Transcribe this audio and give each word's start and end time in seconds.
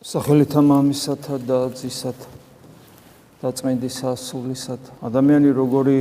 სახელითა 0.00 0.62
მამისათა 0.64 1.36
და 1.44 1.56
ძისათა 1.76 2.28
და 3.42 3.50
წმინდისა 3.52 4.14
სულისათა 4.16 4.94
ადამიანი 5.04 5.50
როგორი 5.52 5.96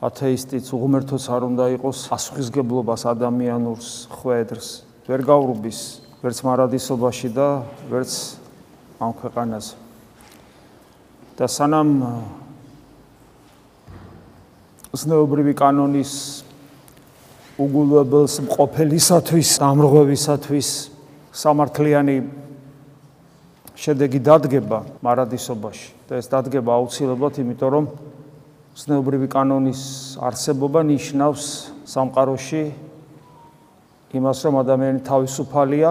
ათეისტიც 0.00 0.70
უღმერთოს 0.72 1.26
არ 1.28 1.44
უნდა 1.52 1.66
იყოს 1.76 1.98
ასხისგებლობას 2.16 3.04
ადამიანურს 3.12 3.88
ხვედრს 4.16 4.68
ვერ 5.12 5.20
გაურბის 5.28 5.80
ვერც 6.24 6.40
მარადისობაში 6.48 7.28
და 7.36 7.48
ვერც 7.92 8.12
ამ 8.96 9.12
ქვეყანაზე. 9.12 9.76
და 11.36 11.46
სანამ 11.52 11.90
ზნეობრივი 14.96 15.52
კანონის 15.52 16.12
უგულებელს 17.60 18.40
მყოფელისათვის 18.48 19.50
ამრღვევისათვის 19.68 20.91
სამართლიანი 21.32 22.16
შედეგი 23.72 24.20
დადგება 24.20 24.78
მარადისობაში 25.00 25.88
და 26.08 26.20
ეს 26.20 26.28
დადგება 26.28 26.76
აუცილებლად, 26.76 27.40
იმიტომ 27.40 27.70
რომ 27.72 27.86
ცნობრივი 28.76 29.28
კანონის 29.32 29.82
არსებობა 30.20 30.84
ნიშნავს 30.92 31.44
სამყაროში 31.88 32.64
იმას, 34.12 34.38
რომ 34.44 34.54
ადამიანი 34.60 35.00
თავისუფალია, 35.08 35.90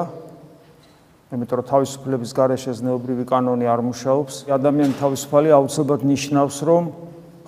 იმიტომ 1.34 1.58
რომ 1.58 1.68
თავისუფლების 1.74 2.32
გარეშე 2.38 2.72
ცნობრივი 2.78 3.26
კანონი 3.26 3.66
არ 3.66 3.82
მუშაობს. 3.82 4.34
ადამიანი 4.46 4.94
თავისუფალი 5.02 5.50
აუცილებლად 5.58 6.02
ნიშნავს, 6.06 6.58
რომ 6.70 6.84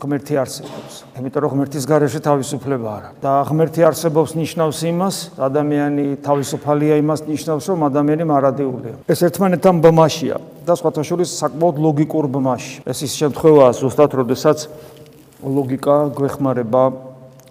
ღმერთი 0.02 0.34
არსებობს. 0.42 0.94
იმიტომ 1.20 1.42
რომ 1.44 1.52
ღმერთის 1.54 1.84
გარეშე 1.88 2.20
თავისუფლება 2.28 2.90
არა. 2.98 3.10
და 3.22 3.32
ღმერთი 3.48 3.82
არსებობს 3.90 4.32
ნიშნავს 4.36 4.78
იმას, 4.92 5.16
ადამიანი 5.38 6.06
თავისუფალია 6.26 6.94
იმას 7.04 7.20
ნიშნავს, 7.30 7.66
რომ 7.72 7.80
ადამიანი 7.90 8.24
მარადეულია. 8.28 8.96
ეს 9.08 9.20
ერთმანეთთან 9.28 9.76
ბმაშია 9.84 10.38
და 10.66 10.74
სხვათა 10.74 11.04
შორის 11.04 11.30
საკმაოდ 11.40 11.76
ლოგიკურ 11.86 12.26
ბმაში. 12.28 12.76
ეს 12.86 13.00
ის 13.06 13.14
შემთხვევაა 13.22 13.72
ზუსტად, 13.80 14.12
როდესაც 14.20 14.58
ლოგიკა 15.44 15.96
გვეხმარება 16.18 16.84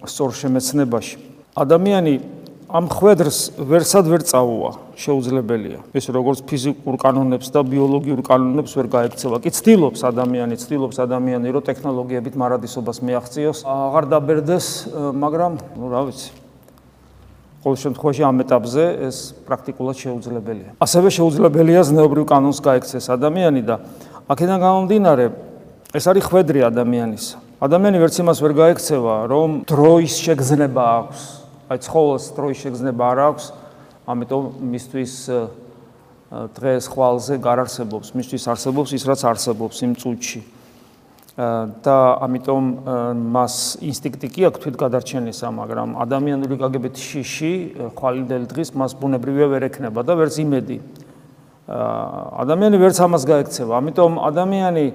სწორ 0.06 0.30
შემეცნებაში. 0.32 1.16
ადამიანი 1.56 2.41
ამ 2.72 2.88
ხვედრს 2.88 3.60
ვერსად 3.60 4.08
ვერ 4.08 4.22
წაუვა, 4.24 4.96
შეუძლებელია. 4.96 5.84
ეს 5.92 6.08
როგორც 6.08 6.40
ფიზიკურ 6.48 6.96
კანონებს 6.96 7.52
და 7.52 7.60
ბიოლოგიურ 7.68 8.20
კანონებს 8.24 8.72
ვერ 8.72 8.86
გაექცევა. 8.88 9.44
კი 9.44 9.50
ცდილობს 9.52 10.00
ადამიანი, 10.00 10.56
ცდილობს 10.56 10.96
ადამიანი, 11.04 11.52
რომ 11.52 11.62
ტექნოლოგიებით 11.68 12.32
მარადისობას 12.32 13.04
მიაღწიოს, 13.04 13.58
აღარ 13.68 14.04
დაბერდეს, 14.08 14.66
მაგრამ, 15.12 15.52
ну, 15.76 15.84
რა 15.92 16.00
ვიცი. 16.08 16.32
ყოველ 17.60 17.76
შემთხვევაში 17.76 18.22
ამ 18.24 18.36
ეტაპზე 18.40 18.84
ეს 19.06 19.16
პრაქტიკულად 19.44 19.96
შეუძლებელია. 20.00 20.70
ასევე 20.80 21.08
შეუძლებელია 21.12 21.80
ზნეობრივ 21.92 22.24
კანონს 22.24 22.58
გაექცეს 22.58 23.06
ადამიანი 23.12 23.62
და 23.68 23.84
აქედან 24.32 24.58
გამომდინარე, 24.64 25.24
ეს 25.92 26.04
არის 26.08 26.24
ხვედრი 26.24 26.60
ადამიანის. 26.72 27.36
ადამიანი 27.60 27.96
ვერც 28.00 28.16
იმას 28.18 28.38
ვერ 28.42 28.52
გაექცევა, 28.56 29.14
რომ 29.28 29.48
დროის 29.68 30.14
შეგზნება 30.24 30.84
აქვს. 30.98 31.41
აი 31.72 31.78
ცხოველს 31.80 32.24
დროის 32.36 32.58
შეგზნება 32.62 33.04
არ 33.12 33.18
აქვს, 33.32 33.44
ამიტომ 34.12 34.44
მისთვის 34.72 35.12
დღეს 36.52 36.84
ხვალზე 36.92 37.34
gar 37.40 37.58
არსებობს, 37.64 38.12
მისთვის 38.12 38.44
არსებობს 38.52 38.90
ის 38.92 39.02
რაც 39.08 39.20
არსებობს 39.32 39.76
იმ 39.88 39.92
წუთში. 39.96 40.40
და 41.32 41.96
ამიტომ 42.20 42.64
მას 43.32 43.54
ინსტინქტი 43.80 44.28
კი 44.28 44.40
აქვს 44.52 44.60
თვით 44.60 44.76
გადარჩენისა, 44.76 45.48
მაგრამ 45.48 45.96
ადამიანური 45.96 46.56
გაგებით 46.60 46.96
შიში 47.00 47.52
ხვალინდელი 47.96 48.46
დღის 48.52 48.76
მას 48.76 48.92
ბუნებრივია 49.00 49.48
ვერ 49.48 49.62
ექნება 49.72 50.04
და 50.04 50.12
ვერც 50.12 50.36
იმედი. 50.44 50.76
ადამიანი 51.72 52.76
ვერც 52.76 53.00
ამას 53.00 53.24
გაექცევა, 53.24 53.72
ამიტომ 53.80 54.12
ადამიანი 54.28 54.86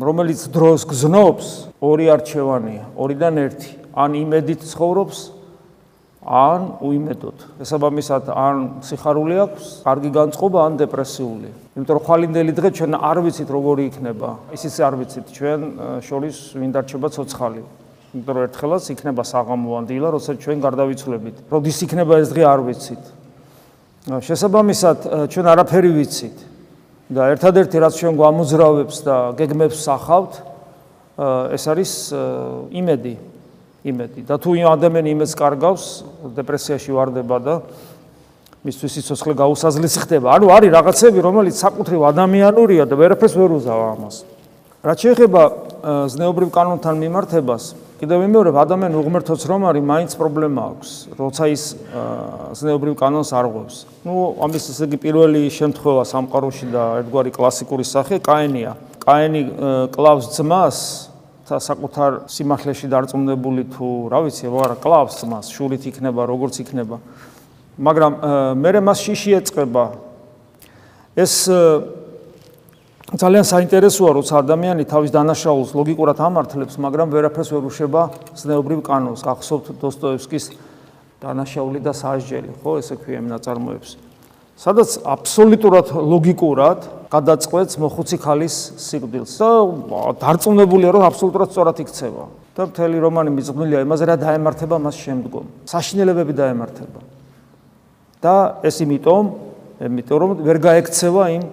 რომელიც 0.00 0.40
დროს 0.48 0.80
გზნობს, 0.88 1.46
ორი 1.76 2.06
არჩევანია, 2.08 2.84
ორიდან 2.96 3.34
ერთი. 3.44 3.70
ან 3.94 4.10
იმედით 4.16 4.64
ცხოვრობს, 4.64 5.18
ან 6.24 6.80
უიმედოდ. 6.80 7.36
შესაბამისად, 7.60 8.24
ან 8.32 8.56
სიხარული 8.80 9.36
აქვს, 9.44 9.64
კარგი 9.84 10.10
განწყობა, 10.10 10.58
ან 10.64 10.72
დეპრესიული. 10.80 11.48
იმიტომ 11.76 11.94
რომ 11.94 12.04
ხვალინდელი 12.08 12.52
დღე 12.56 12.68
ჩვენ 12.74 12.92
არ 12.96 13.18
ვიცით 13.24 13.48
როგორი 13.52 13.82
იქნება. 13.92 14.30
ისიც 14.56 14.74
არ 14.80 14.94
ვიცით 15.00 15.26
ჩვენ 15.36 15.60
შორის 16.00 16.36
ვინ 16.56 16.70
დარჩება 16.72 17.08
ცოცხალი. 17.12 17.62
იმიტომ 18.14 18.34
რომ 18.34 18.42
ერთხელაც 18.48 18.84
იქნება 18.94 19.22
საღამო 19.22 19.70
ან 19.78 19.84
დილა, 19.84 20.08
როცა 20.16 20.30
ჩვენ 20.40 20.58
გარდავიცვლებით. 20.64 21.36
როდის 21.52 21.78
იქნება 21.84 22.14
ეს 22.22 22.28
დღე 22.32 22.42
არ 22.48 22.60
ვიცით. 22.64 23.04
შესაბამისად, 24.04 24.98
ჩვენ 25.28 25.46
არაფერი 25.52 25.90
ვიცით. 25.92 26.36
და 27.04 27.36
ერთადერთი 27.36 27.76
რაც 27.84 27.94
ჩვენ 28.00 28.14
გვამოძრავებს 28.16 28.96
და 29.04 29.16
გეგმებს 29.36 29.76
სახავთ, 29.76 30.32
ეს 31.52 31.64
არის 31.68 31.92
იმედი. 32.72 33.33
იმედი. 33.84 34.20
და 34.24 34.34
თუ 34.40 34.50
ადამიანი 34.64 35.08
იმედს 35.12 35.34
კარგავს, 35.36 35.84
დეპრესიაში 36.32 36.90
ვარდება 36.96 37.36
და 37.44 37.54
მისთვის 38.64 38.92
სიცოცხლე 38.96 39.32
გაუსაზლისი 39.36 39.98
ხდება. 40.08 40.28
ანუ 40.40 40.46
არის 40.48 40.70
რაღაცები, 40.72 41.18
რომელიც 41.20 41.54
საკუთრივ 41.60 42.00
ადამიანურია 42.08 42.88
და 42.88 42.94
ვერაფერს 42.96 43.34
ვერ 43.36 43.50
უზავა 43.60 43.86
ამას. 43.92 44.16
რაც 44.84 44.98
შეეხება 45.04 45.42
ზნეობრივ 45.84 46.48
კანონთან 46.48 46.96
მიმართებას, 46.96 47.64
კიდევ 48.00 48.18
ვიმეორებ, 48.24 48.56
ადამიანს 48.64 48.96
უღმერთოც 49.04 49.40
რომ 49.48 49.60
არის, 49.68 49.84
მაინც 49.84 50.10
პრობლემა 50.16 50.60
აქვს, 50.64 50.90
როცა 51.20 51.44
ის 51.52 51.62
ზნეობრივ 52.56 52.94
კანონს 52.96 53.30
არ 53.36 53.46
ღვევს. 53.52 53.76
ნუ 54.04 54.12
ამის 54.44 54.64
ესე 54.72 54.84
იგი 54.88 54.96
პირველი 55.04 55.42
შემთხვევა 55.52 56.02
სამყაროში 56.08 56.66
და 56.72 56.82
ერთგვარი 57.04 57.30
კლასიკური 57.36 57.84
სახე 57.84 58.16
კაენია. 58.24 58.72
კაენი 59.04 59.40
კლავს 59.92 60.32
ძმას 60.32 60.76
და 61.44 61.60
საკუთარ 61.60 62.24
სიმართლეში 62.32 62.88
დარწმუნებული 62.88 63.62
თუ 63.68 63.88
რა 64.08 64.20
ვიცი, 64.24 64.48
რა 64.48 64.76
კლავს 64.80 65.20
მას, 65.28 65.52
შურით 65.52 65.84
იქნება, 65.92 66.24
როგორც 66.24 66.64
იქნება. 66.64 66.96
მაგრამ 67.78 68.12
მე 68.56 68.70
მას 68.80 68.98
შიში 69.04 69.30
ეწება. 69.36 69.84
ეს 71.14 71.34
ძალიან 73.14 73.44
საინტერესოა, 73.44 74.10
როცა 74.18 74.34
ადამიანი 74.42 74.84
თავის 74.88 75.10
დანაშაულს 75.12 75.70
ლოგიკურად 75.76 76.18
ამართლებს, 76.18 76.74
მაგრამ 76.80 77.12
ვერაფერს 77.12 77.50
ვერ 77.52 77.64
უშვება 77.68 78.02
ზნეობრივ 78.34 78.80
კანონს. 78.82 79.22
ახსოვთ 79.22 79.76
დოსტოევსკის 79.78 80.44
დანაშაული 81.22 81.78
და 81.84 81.92
სასჯელი, 81.92 82.50
ხო, 82.64 82.72
ესე 82.80 82.96
ქვია 82.96 83.20
იმ 83.20 83.28
ნაწარმოებს. 83.36 84.13
სადაც 84.54 84.98
აბსოლუტურად 85.02 85.90
ლოგიკურად 85.98 86.86
გადაწყვეტს 87.10 87.78
მოხუცი 87.82 88.16
ქალის 88.22 88.54
სიკვდილს. 88.78 89.32
და 89.38 89.50
დარწმუნებულია 90.22 90.90
რომ 90.94 91.02
აბსოლუტურად 91.10 91.48
სწორად 91.50 91.78
იქცევა. 91.82 92.24
და 92.54 92.62
მთელი 92.70 92.96
რომანი 93.02 93.30
მიძღვნილია 93.34 93.82
იმაზე 93.82 94.04
რა 94.06 94.16
დაემართება 94.22 94.76
მას 94.78 94.94
შემდგომ. 94.94 95.44
საშინელებები 95.66 96.32
დაემართება. 96.38 97.00
და 98.22 98.34
ეს 98.62 98.76
იმიტომ 98.78 99.24
იმიტომ 99.82 100.18
რომ 100.22 100.30
ვერ 100.46 100.58
გაექცევა 100.62 101.24
იმ 101.34 101.44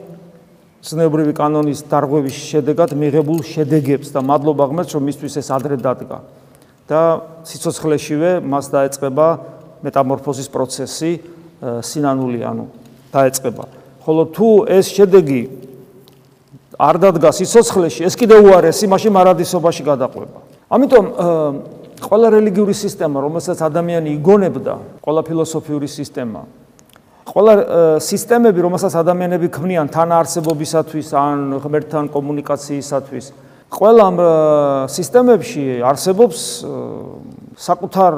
ცნებრივი 0.81 1.33
კანონის 1.37 1.79
დარღვევის 1.89 2.37
შედეგად 2.37 2.89
მიღებულ 2.97 3.39
შედეგებს 3.45 4.13
და 4.13 4.19
მადლობა 4.21 4.63
ღმერთს 4.69 4.93
რომ 4.93 5.03
მისთვის 5.09 5.33
ეს 5.41 5.47
ადრე 5.49 5.75
დადგა. 5.81 6.21
და 6.85 7.01
სიცოცხლეშივე 7.49 8.45
მას 8.45 8.65
დაეწყება 8.69 9.27
მეტამორფოზის 9.85 10.49
პროცესი 10.53 11.11
სინანული 11.81 12.41
ანუ 12.45 12.80
დაეწყება. 13.11 13.65
ხოლო 14.01 14.23
თუ 14.33 14.49
ეს 14.65 14.85
შედეგი 14.89 15.41
არ 16.81 16.95
დადგა 16.97 17.29
სიცოცხლეში, 17.29 18.01
ეს 18.09 18.15
კიდევ 18.17 18.39
უარესი, 18.49 18.89
მაშინ 18.89 19.11
მარადისობაში 19.13 19.83
გადაყვება. 19.85 20.39
ამიტომ 20.71 21.05
ყველა 22.01 22.27
რელიგიური 22.33 22.73
სისტემა, 22.73 23.21
რომელსაც 23.21 23.61
ადამიანი 23.61 24.09
იგონებდა, 24.17 24.73
ყველა 25.05 25.21
ფილოსოფიური 25.21 25.85
სისტემა, 25.85 26.41
ყველა 27.29 27.53
სისტემები, 28.01 28.59
რომელსაც 28.65 28.93
ადამიანები 28.97 29.47
ქმნიან 29.53 29.87
თანაარსებობისათვის 29.93 31.07
ან 31.13 31.37
ღმერთთან 31.61 32.09
კომუნიკაციისათვის, 32.09 33.25
ყველა 33.71 34.07
სისტემებში 34.89 35.63
არსებობს 35.85 36.39
საკუთარ 37.55 38.13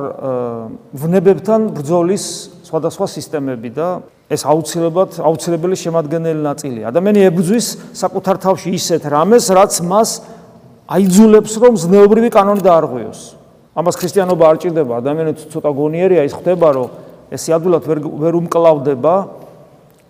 ვნებებთან 0.95 1.61
ბრძოლის 1.75 2.23
სხვადასხვა 2.63 3.07
სისტემები 3.11 3.69
და 3.75 3.87
ეს 4.31 4.41
აუცილებლად 4.47 5.19
აუცილებელი 5.19 5.75
შემადგენელი 5.75 6.41
ნაწილია. 6.43 6.85
ადამიანი 6.91 7.19
ებრძვის 7.27 7.67
საკუთარ 7.91 8.35
თავში 8.39 8.69
ისეთ 8.79 9.03
რამეს, 9.11 9.45
რაც 9.51 9.73
მას 9.83 10.09
აიძულებს, 10.87 11.53
რომ 11.59 11.73
ზნეობრივი 11.83 12.29
კანონი 12.31 12.61
დაარღვიოს. 12.63 13.21
ამას 13.73 13.95
ქრისტიანობა 13.97 14.43
არ 14.47 14.57
ჭირდება, 14.63 14.93
ადამიანი 15.01 15.31
ცოტა 15.49 15.71
გონიერია, 15.73 16.21
ის 16.29 16.33
ხდება, 16.37 16.67
რომ 16.77 16.87
ეს 17.33 17.43
იადულად 17.49 17.83
ვერ 17.89 17.99
ვერ 18.05 18.33
უმკლავდება 18.37 19.15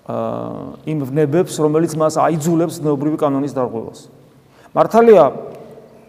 აა 0.04 0.83
იმ 0.92 1.00
ვნებებს, 1.07 1.54
რომელიც 1.63 1.95
მას 1.95 2.19
აიძულებს 2.19 2.83
ზნეობრივი 2.83 3.18
კანონის 3.24 3.56
დაარღვევას. 3.56 4.00
მართალია 4.75 5.25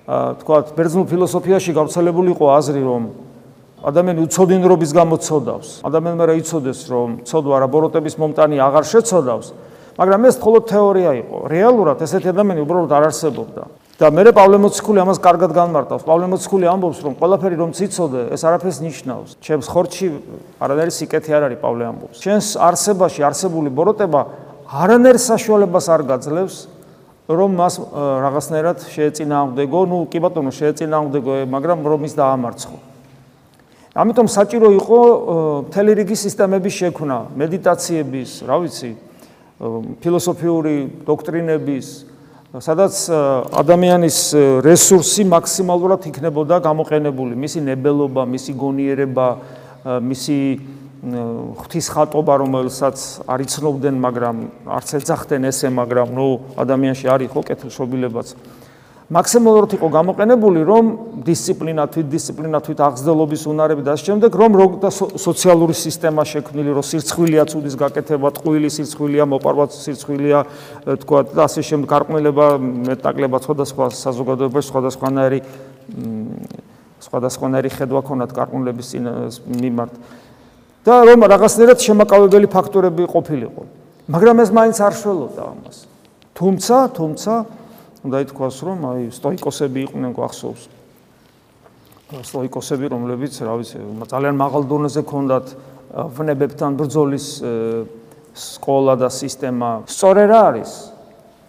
აა 0.05 0.35
თქვა, 0.43 0.57
ბერძნულ 0.75 1.07
ფილოსოფიაში 1.07 1.71
გავრცელებული 1.79 2.35
იყო 2.35 2.47
აზრი, 2.59 2.83
რომ 2.83 3.03
ადამიანი 3.85 4.21
უცოდინრობის 4.25 4.91
გამო 4.97 5.17
ცოდავს. 5.21 5.69
ადამიანმა 5.85 6.25
რა 6.25 6.35
იცოდეს, 6.41 6.81
რომ 6.89 7.09
ცოდვა 7.29 7.57
რა 7.61 7.69
ბოროტების 7.69 8.15
მომტანი 8.17 8.57
აღარ 8.65 8.85
შეცოდავს, 8.89 9.47
მაგრამ 10.01 10.21
ეს 10.25 10.37
მხოლოდ 10.41 10.63
თეორია 10.73 11.11
იყო. 11.21 11.37
რეალურად 11.53 11.99
ესეთი 12.01 12.29
ადამიანი 12.33 12.61
უბრალოდ 12.65 12.93
არ 12.97 13.05
არსებობდა. 13.13 13.63
და 13.95 14.11
მე 14.11 14.35
პავლე 14.35 14.59
მოციქული 14.59 14.99
ამას 15.07 15.19
კარგად 15.23 15.55
განმარტავს. 15.55 16.03
პავლე 16.03 16.27
მოციქული 16.27 16.67
ამბობს, 16.67 16.99
რომ 17.07 17.15
ყველაფერი 17.15 17.57
რომ 17.63 17.71
ციცოდე, 17.79 18.21
ეს 18.35 18.43
არაფერს 18.43 18.79
ნიშნავს. 18.83 19.31
ჩემს 19.39 19.67
ხორჩი 19.71 20.07
არანაირი 20.59 20.93
სიკეთე 20.99 21.31
არ 21.31 21.43
არის 21.47 21.59
პავლე 21.63 21.85
ამბობს. 21.95 22.17
ჩემს 22.19 22.49
არსებაში 22.59 23.21
არსებული 23.23 23.71
ბოროტება 23.71 24.21
არანაირ 24.67 25.19
საშუალებას 25.23 25.87
არ 25.95 26.03
გაძლევს 26.11 26.57
რომ 27.29 27.51
მას 27.55 27.75
რაღაცნაირად 27.95 28.79
შეეწინააღმდეგო, 28.85 29.81
ну, 29.89 29.97
კი 30.11 30.19
ბატონო, 30.21 30.51
შეეწინააღმდეგო, 30.53 31.47
მაგრამ 31.49 31.79
რომ 31.87 32.01
ის 32.05 32.15
დაამარცხო. 32.19 32.94
ამიტომ 33.95 34.27
საჭირო 34.27 34.69
იყო 34.75 35.01
მთელი 35.71 35.93
რიგი 36.03 36.17
სისტემების 36.19 36.75
შექმნა, 36.83 37.19
მედიტაციების, 37.39 38.31
რა 38.43 38.57
ვიცი, 38.67 38.91
ფილოსოფიური 40.03 40.77
დოქტრინების, 41.07 41.87
სადაც 42.59 42.95
ადამიანის 43.55 44.19
რესურსი 44.67 45.23
მაქსიმალურად 45.31 46.11
იქნებოდა 46.11 46.59
გამოყენებული, 46.67 47.39
მისი 47.39 47.63
ნებელობა, 47.71 48.23
მისი 48.35 48.53
გონიერება, 48.59 49.29
მისი 50.11 50.39
ღვთის 51.55 51.87
ხატობა, 51.95 52.35
რომელსაც 52.43 52.99
არიცნობდნენ, 53.31 53.95
მაგრამ 53.95 54.37
არც 54.75 54.89
ეძახდნენ 54.99 55.43
ესე, 55.55 55.71
მაგრამ 55.71 56.09
ნუ 56.19 56.29
ადამიანში 56.59 57.07
არის 57.15 57.31
ხო 57.31 57.41
კეთილშობილებაც. 57.47 58.29
მაქსიმალურად 59.13 59.71
იყო 59.77 59.89
გამოყენებული, 59.93 60.61
რომ 60.65 60.85
დისციპლინა, 61.29 61.83
თვითდისციპლინა, 61.93 62.59
თვითაღზრდელობის 62.65 63.43
უნარები 63.53 63.83
და 63.85 63.95
შემდეგ, 64.01 64.33
რომ 64.33 64.51
და 64.81 64.89
სოციალური 64.97 65.77
სისტემა 65.77 66.25
შექმნილი, 66.25 66.71
რომ 66.73 66.85
სირცხვილია 66.89 67.45
ცუდის 67.45 67.77
გაკეთება, 67.77 68.29
ტყუილი 68.41 68.69
სირცხვილია, 68.73 69.25
მოპარვა 69.29 69.65
სირცხვილია, 69.77 70.39
თქვა 71.05 71.19
და 71.37 71.41
ასე 71.45 71.61
შემდეგ, 71.69 71.89
გარყვნილება, 71.93 72.47
მეტაკლება 72.89 73.37
სხვადასხვა 73.45 73.85
საზოგადოებაში, 73.93 74.67
სხვადასხვანაირი 74.73 75.41
სხვადასხვანაირი 77.05 77.71
ხედვა 77.77 78.01
ქონათ 78.09 78.31
გარყვნილების 78.33 78.89
მიმართ. 79.45 79.93
და 80.85 80.95
რომ 81.09 81.25
რაღაცნაირად 81.25 81.79
შემაკავებელი 81.81 82.47
ფაქტორები 82.53 83.09
ყოფილიყო. 83.09 83.63
მაგრამ 84.05 84.37
ეს 84.45 84.51
მაინც 84.53 84.77
არ 84.85 84.95
შველოდა 85.01 85.43
ამას. 85.49 85.77
თუმცა, 86.37 86.77
თუმცა 86.93 87.33
უნდა 88.05 88.17
ითქვას, 88.25 88.57
რომ 88.61 88.79
აი 88.85 89.03
სტოიკოსები 89.17 89.79
იყვნენ 89.89 90.13
გვახსოვს. 90.13 90.63
სტოიკოსები, 92.15 92.87
რომლებიც, 92.93 93.35
რა 93.41 93.55
ვიცი, 93.59 93.79
ძალიან 94.13 94.35
მაღალ 94.37 94.63
დონეზე 94.69 95.03
ქონდათ 95.09 95.47
ვნებებთან 95.95 96.71
ბრძოლის 96.77 97.27
სკოლა 98.35 98.95
და 99.01 99.09
სისტემა. 99.09 99.89
სწორე 99.89 100.25
რა 100.29 100.41
არის? 100.53 100.73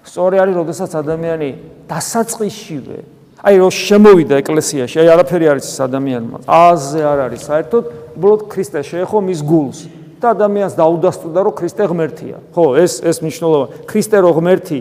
სწორე 0.06 0.38
არის, 0.42 0.56
როდესაც 0.56 0.92
ადამიანი 0.96 1.50
დასაწყისშივე 1.90 2.98
აი 3.46 3.60
რო 3.62 3.68
შემოვიდა 3.70 4.40
ეკლესიაში, 4.42 4.98
აი 5.06 5.10
არაფერი 5.14 5.46
არის 5.54 5.66
ეს 5.70 5.80
ადამიანმა. 5.86 6.38
აზე 6.50 7.02
არ 7.06 7.20
არის 7.30 7.42
საერთოდ, 7.46 7.84
უბრალოდ 8.18 8.42
ქრისტე 8.50 8.80
შეეხო 8.90 9.20
მის 9.22 9.40
გულს 9.46 9.80
და 10.18 10.32
ადამიანს 10.34 10.74
დაუდასტურდა, 10.80 11.40
რომ 11.46 11.54
ქრისტე 11.54 11.84
ღმერთია. 11.86 12.38
ხო, 12.56 12.66
ეს 12.82 12.94
ეს 13.06 13.18
მნიშვნელობა. 13.22 13.66
ქრისტე 13.86 14.18
რო 14.26 14.32
ღმერთი 14.34 14.80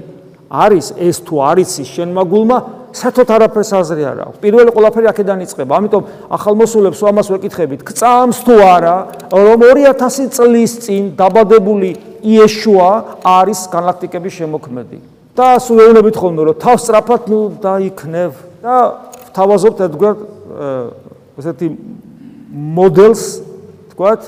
არის 0.55 0.87
ეს 0.95 1.17
თუ 1.27 1.35
არის 1.51 1.71
ის 1.83 1.89
შენ 1.95 2.11
მაგულმა 2.15 2.59
საერთოდ 2.95 3.29
არაფერს 3.35 3.71
აზრი 3.75 4.05
არ 4.07 4.19
აქვს. 4.23 4.39
პირველი 4.39 4.71
ყველაფერი 4.71 5.07
აქედან 5.11 5.39
იწყება. 5.45 5.73
ამიტომ 5.83 6.03
ახალმოსულებს 6.31 7.01
ამას 7.11 7.27
ვეკითხებით, 7.35 7.81
გწამს 7.83 8.39
თუ 8.47 8.55
არა, 8.63 8.97
რომ 9.35 9.59
2000 9.67 10.31
წლის 10.31 10.73
წინ 10.87 11.03
დაბადებული 11.19 11.91
იეშუა 12.23 12.91
არის 13.27 13.61
galaktikების 13.75 14.33
შემოქმედი. 14.39 14.99
და 15.35 15.59
სულ 15.59 15.79
ეუბნებით 15.83 16.15
ხოლმე, 16.15 16.43
რომ 16.47 16.57
თავს 16.63 16.81
სწრაფად 16.87 17.23
ნუ 17.27 17.41
დაიქნევ 17.59 18.31
და 18.63 18.75
თავაზობთ 19.35 19.79
ერთგვარ 19.83 20.15
ესეთი 21.43 21.69
მოდელს, 22.55 23.23
თქვათ, 23.91 24.23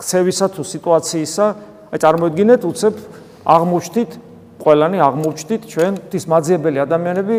ქცევისა 0.00 0.46
თუ 0.56 0.62
სიტუაციისა, 0.64 1.46
აი 1.92 1.98
წარმოიდგინეთ, 2.00 2.64
უცებ 2.64 2.94
აღმოჩნდით 3.44 4.10
ყველანი 4.66 4.98
აღმოჩნდით 4.98 5.62
ჩვენ 5.70 5.92
ის 6.10 6.24
მაძიებელი 6.26 6.78
ადამიანები 6.82 7.36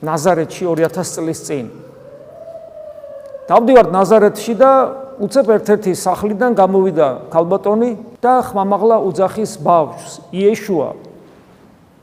ნაზარეთში 0.00 0.64
2000 0.64 1.12
წლის 1.12 1.40
წინ. 1.44 1.66
დავდივართ 3.52 3.90
ნაზარეთში 3.92 4.54
და 4.56 4.70
უცებ 5.20 5.46
ერთ-ერთი 5.60 5.92
სახლიდან 5.92 6.56
გამოვიდა 6.56 7.08
ქალბატონი 7.28 7.90
და 8.24 8.40
ხმამაღლა 8.48 8.96
უძახის 9.04 9.60
ბავშვს, 9.60 10.12
იეშუა. 10.32 10.88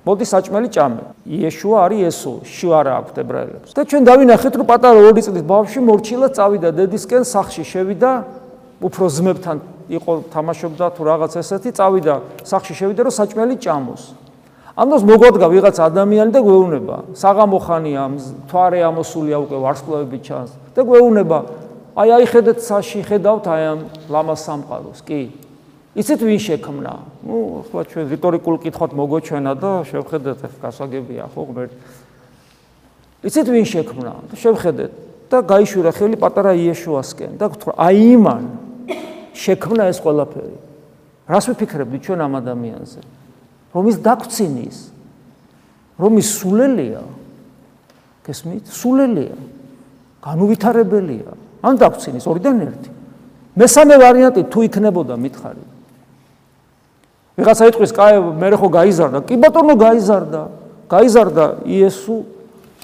მოდი 0.05 0.25
საჭმელი 0.29 0.69
ჭამე. 0.69 1.03
იეშუა 1.25 1.77
არის 1.89 2.01
ესო, 2.13 2.33
შუარა 2.45 2.91
აქვს 3.01 3.17
ებრაელებს. 3.17 3.69
და 3.73 3.81
ჩვენ 3.81 4.03
დავინახეთ, 4.05 4.53
რომ 4.61 4.67
პატარა 4.69 4.99
2 5.09 5.25
წლის 5.25 5.41
ბავშვი 5.41 5.79
მორჩილად 5.89 6.31
წავიდა 6.37 6.69
დედისკენ 6.77 7.23
სახლში, 7.25 7.63
შევიდა 7.65 8.11
უფრო 8.77 9.05
ძმებთან 9.09 9.57
იყო 9.89 10.11
თამაშობდა 10.29 10.85
თუ 10.93 11.01
რაღაც 11.01 11.31
ესეთი, 11.41 11.69
წავიდა 11.73 12.13
სახლში 12.45 12.73
შევიდა, 12.77 13.01
რომ 13.09 13.13
საჭმელი 13.17 13.55
ჭამოს. 13.57 14.26
ამას 14.77 15.01
მოგვადგა 15.09 15.47
ვიღაც 15.49 15.77
ადამიანი 15.81 16.31
და 16.37 16.39
გვეუბნება. 16.45 16.97
საღამო 17.17 17.59
ხანია 17.65 18.03
თვარე 18.45 18.79
ამოსულია 18.85 19.37
უკვე 19.41 19.57
ვარსკვლავები 19.65 20.17
ჩანს 20.21 20.51
და 20.77 20.81
გვეუბნება 20.85 21.39
აი 21.97 22.09
აი 22.13 22.25
ხედეთ 22.29 22.57
საში 22.61 23.01
ხედავთ 23.09 23.45
აი 23.49 23.63
ამ 23.73 23.79
ლამას 24.05 24.45
სამყაროს. 24.45 25.01
კი. 25.01 25.33
იცით 25.97 26.21
ვინ 26.21 26.37
შექმნა? 26.37 26.93
ნუ 27.25 27.37
ხო 27.73 27.79
ჩვენ 27.89 28.05
რიტორიკულ 28.13 28.55
კითხვად 28.61 28.91
მოგოჩვენა 28.93 29.53
და 29.57 29.71
შევხედეთ 29.89 30.39
ეს 30.45 30.55
გასაგებია 30.61 31.25
ხო 31.33 31.41
ღმერთ 31.49 31.71
იცით 33.25 33.47
ვინ 33.49 33.65
შექმნა? 33.65 34.13
შევხედეთ. 34.37 34.91
და 35.27 35.41
გაიშვირა 35.43 35.91
ხელი 35.91 36.15
პატარა 36.21 36.53
იეშუასკენ 36.55 37.35
და 37.35 37.45
გთხრა 37.51 37.73
აი 37.81 37.97
იმან 38.15 38.43
შექმნა 39.33 39.89
ეს 39.91 39.99
ყველაფერი. 40.05 40.55
რას 41.27 41.45
ვიფიქრებთ 41.49 41.97
ჩვენ 41.99 42.19
ამ 42.23 42.33
ადამიანზე 42.39 43.01
რომ 43.75 43.83
ის 43.91 43.97
დაგცინის 44.03 44.77
რომ 45.97 46.13
ის 46.21 46.27
სულელია 46.37 47.01
გესმით? 48.27 48.65
სულელია 48.69 49.37
განუვითარებელია 50.21 51.31
ან 51.63 51.73
დაგცინის 51.81 52.25
ორიდან 52.27 52.55
ერთი. 52.67 52.89
მესამე 53.57 53.95
ვარიანტი 53.97 54.41
თუ 54.51 54.59
იქნებოდა 54.67 55.15
მითხარი. 55.17 55.63
ვიღაცა 57.37 57.63
იტყვის 57.73 57.91
კაი 57.97 58.15
მე 58.37 58.47
ხო 58.57 58.67
გაიზარდა? 58.69 59.19
კი 59.25 59.35
ბატონო 59.41 59.73
გაიზარდა. 59.77 60.41
გაიზარდა 60.87 61.45
იესო 61.67 62.17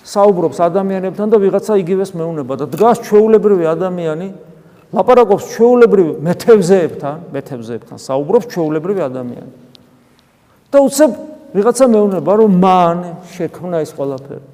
საუბრობს 0.03 0.59
ადამიანებთან 0.59 1.27
და 1.31 1.37
ვიღაცა 1.39 1.79
იგივეს 1.79 2.11
მეუნება 2.11 2.53
და 2.59 2.65
დგას 2.67 2.99
ჩვეულებრივი 3.07 3.65
ადამიანი 3.71 4.27
ლაპარაკობს 4.91 5.45
ჩვეულებრივი 5.55 6.13
მეთევზეებთან 6.27 7.15
მეთევზეებთან 7.31 7.97
საუბრობს 8.03 8.45
ჩვეულებრივი 8.51 9.01
ადამიანი 9.07 9.51
და 10.73 10.79
უცებ 10.81 11.11
ვიღაცა 11.53 11.85
მეუბნება 11.93 12.33
რომ 12.41 12.51
მან 12.57 12.97
შექმნა 13.37 13.77
ეს 13.85 13.91
ყველაფერი. 13.93 14.45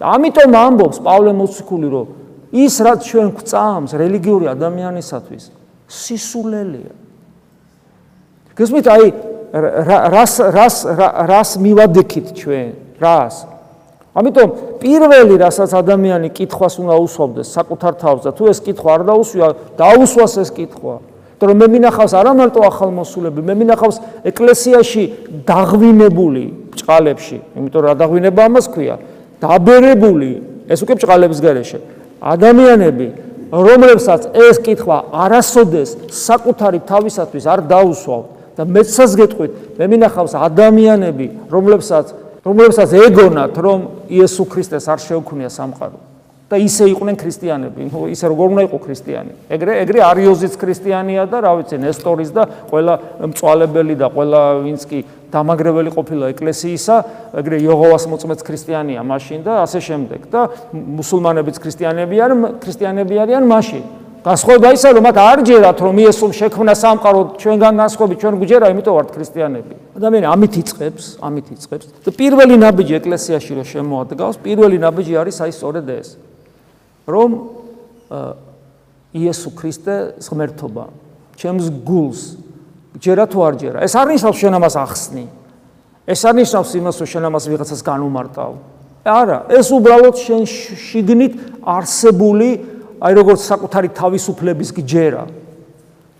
და 0.00 0.04
ამიტომ 0.16 0.50
ამბობს 0.56 0.98
პავლე 1.04 1.32
მოციქული 1.36 1.88
რომ 1.92 2.06
ის 2.56 2.74
რაც 2.80 2.98
ჩვენ 3.04 3.28
გვწამს 3.36 3.92
რელიგიური 4.00 4.46
ადამიანისათვის 4.48 5.44
სისულელია. 5.90 6.94
გესმით 8.56 8.86
აი 8.88 9.06
რას 10.14 10.34
რას 10.56 10.76
რას 11.30 11.50
მივადექით 11.60 12.26
ჩვენ? 12.38 12.68
რას? 13.02 13.44
ამიტომ 14.10 14.48
პირველი 14.82 15.34
რასაც 15.38 15.70
ადამიანი 15.70 16.28
კითხვას 16.34 16.82
უნდა 16.82 16.94
უსვამდეს 16.98 17.52
საკუთარ 17.54 17.94
თავს 18.00 18.20
და 18.26 18.30
თუ 18.34 18.50
ეს 18.50 18.58
კითხვა 18.58 18.90
არ 18.98 19.02
დაუსვია, 19.06 19.48
დაუსვას 19.78 20.34
ეს 20.42 20.50
კითხვა. 20.50 20.94
რომ 21.48 21.56
მე 21.60 21.66
მინახავს 21.74 22.12
არა 22.20 22.32
მარტო 22.36 22.60
ახალმოსულები, 22.68 23.40
მე 23.40 23.54
მინახავს 23.60 23.96
ეკლესიაში 24.28 25.04
დაღვინებული 25.48 26.44
ჭყალებში, 26.76 27.38
იმიტომ 27.56 27.82
რა 27.86 27.94
დაღვინება 28.00 28.40
ამას 28.50 28.66
ქვია? 28.68 28.96
დაბერებული, 29.40 30.30
ეს 30.68 30.78
უკვე 30.84 30.94
ჭყალების 31.00 31.40
გარეშე. 31.40 31.78
ადამიანები, 32.20 33.08
რომლებსაც 33.50 34.22
ეს 34.36 34.56
კითხვა 34.60 34.96
არასოდეს 35.10 35.96
საკუთარი 36.12 36.80
თავისათვის 36.84 37.44
არ 37.48 37.60
დაუსვავ 37.72 38.22
და 38.56 38.62
მეცას 38.68 39.12
გეტყვით, 39.16 39.52
მე 39.80 39.84
მინახავს 39.96 40.36
ადამიანები, 40.36 41.26
რომლებსაც 41.48 42.06
რომლებსაც 42.44 42.92
ეგონათ, 42.96 43.54
რომ 43.56 43.80
იესო 44.08 44.44
ქრისტეს 44.48 44.88
არ 44.88 45.00
შეუქმნია 45.04 45.50
სამყარო. 45.52 46.09
და 46.50 46.58
ისე 46.58 46.90
იყვნენ 46.90 47.14
ქრისტიანები, 47.14 47.84
ნუ 47.94 47.98
ისე 48.10 48.26
როგორ 48.26 48.46
უნდა 48.50 48.62
იყოს 48.66 48.82
ქრისტიანი. 48.82 49.32
ეგრე 49.54 49.72
ეგრე 49.86 50.00
არიოზიც 50.02 50.54
ქრისტიანია 50.58 51.22
და 51.30 51.38
რა 51.46 51.52
ვიცი, 51.62 51.76
ნესტორის 51.78 52.30
და 52.34 52.42
ყველა 52.66 52.94
მწვალებელი 53.30 53.94
და 53.94 54.06
ყველა 54.10 54.40
ვინც 54.66 54.82
კი 54.90 54.98
დამაგრებელი 55.30 55.90
ყოფილა 55.94 56.24
ეკლესიისა, 56.34 56.96
ეგრე 57.38 57.56
იოღოვას 57.62 58.04
მოწმეც 58.10 58.40
ქრისტიანია 58.42 59.00
მაშინ 59.06 59.40
და 59.46 59.52
ასე 59.62 59.78
შემდეგ. 59.78 60.20
და 60.26 60.40
მუსულმანებიც 60.74 61.56
ქრისტიანები 61.62 62.16
არიან, 62.18 62.40
ქრისტიანები 62.58 63.14
არიან 63.14 63.44
მაშინ. 63.46 63.82
განსხვავება 64.20 64.68
ისა 64.76 64.88
რომ 64.92 65.04
მათ 65.06 65.16
არ 65.16 65.38
ჯერათ 65.48 65.78
რომ 65.80 65.96
იესომ 66.02 66.30
შექმნა 66.36 66.74
სამყარო 66.76 67.20
ჩვენგან 67.40 67.74
განსხვავებით 67.80 68.18
ჩვენ 68.20 68.34
გვჯერა 68.42 68.66
იმიტომ 68.74 68.94
ვართ 68.98 69.08
ქრისტიანები. 69.16 69.74
ადამიანი 69.96 70.26
ამით 70.34 70.52
იწყებს 70.60 71.04
ამით 71.24 71.46
იწყებს. 71.56 71.86
და 72.04 72.10
პირველი 72.20 72.54
ნაბიჯი 72.60 72.94
ეკლესიაში 73.00 73.52
რომ 73.56 73.66
შემოადგავს 73.70 74.36
პირველი 74.44 74.76
ნაბიჯი 74.84 75.14
არის 75.24 75.36
აი 75.40 75.52
სწორედ 75.56 75.88
ეს 75.88 76.08
რომ 77.10 77.30
იესო 79.14 79.50
ქრისტე 79.58 79.94
ღმერთობა 80.22 80.84
ჩემს 81.36 81.66
გულს 81.84 82.20
ჯერა 83.02 83.26
თუ 83.26 83.38
არ 83.46 83.54
ჯერა 83.60 83.78
ეს 83.86 83.94
არ 83.98 84.06
ნიშნავს 84.14 84.38
შენ 84.40 84.58
ამას 84.58 84.76
ახსნი 84.78 85.24
ეს 86.06 86.20
არ 86.26 86.34
ნიშნავს 86.40 86.70
იმას 86.80 86.96
რომ 87.02 87.08
შენ 87.10 87.24
ამას 87.30 87.44
ვიღაცას 87.50 87.82
განუმარტავ 87.86 88.52
არა 89.04 89.38
ეს 89.58 89.68
უბრალოდ 89.74 90.16
შენ 90.20 90.42
შიგნით 90.46 91.34
არსებული 91.64 92.48
აი 93.00 93.16
როგორც 93.16 93.40
საკუთარი 93.48 93.88
თავისუფლების 93.96 94.70
გჯერა. 94.76 95.24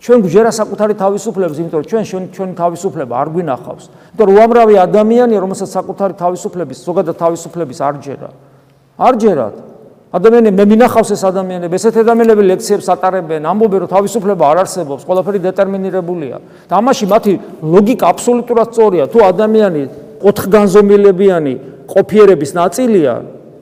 ჩვენ 0.01 0.19
გჯერა 0.25 0.49
საკუთარი 0.49 0.93
თავისუფლების, 0.97 1.57
იმიტომ 1.61 1.77
რომ 1.77 1.89
ჩვენ 1.91 2.03
ჩვენ 2.09 2.23
ჩვენი 2.33 2.53
თავისუფლება 2.57 3.13
არ 3.21 3.27
გვინახავს. 3.37 3.85
იმიტომ 4.17 4.25
რომ 4.25 4.35
უამრავი 4.41 4.75
ადამიანი, 4.81 5.35
რომელსაც 5.37 5.69
საკუთარი 5.77 6.13
თავისუფლების, 6.17 6.77
ზოგადად 6.81 7.15
თავისუფლების 7.21 7.79
არ 7.85 7.95
ჯერა. 8.01 8.29
არ 8.97 9.13
ჯერათ. 9.21 9.55
ადამიანები 10.11 10.57
მე 10.59 10.65
მინახავს 10.67 11.13
ეს 11.15 11.21
ადამიანები, 11.23 11.77
ესეთ 11.79 12.01
ადამიანები 12.03 12.43
ლექციებს 12.51 12.87
ატარებენ, 12.91 13.45
ამბობენ 13.47 13.79
რომ 13.85 13.89
თავისუფლება 13.95 14.43
არ 14.51 14.57
არსებობს, 14.67 15.05
ყველაფერი 15.07 15.39
დეტერმინირებულია. 15.39 16.37
და 16.67 16.73
ამაში 16.83 17.05
მათი 17.07 17.33
ლოგიკა 17.63 18.05
აბსოლუტურად 18.11 18.67
სწორია. 18.75 19.03
თუ 19.07 19.17
ადამიანი 19.31 19.81
ოთხგანზომილებიანი 20.19 21.53
ყოფიერების 21.87 22.51
ნაწილია, 22.59 23.13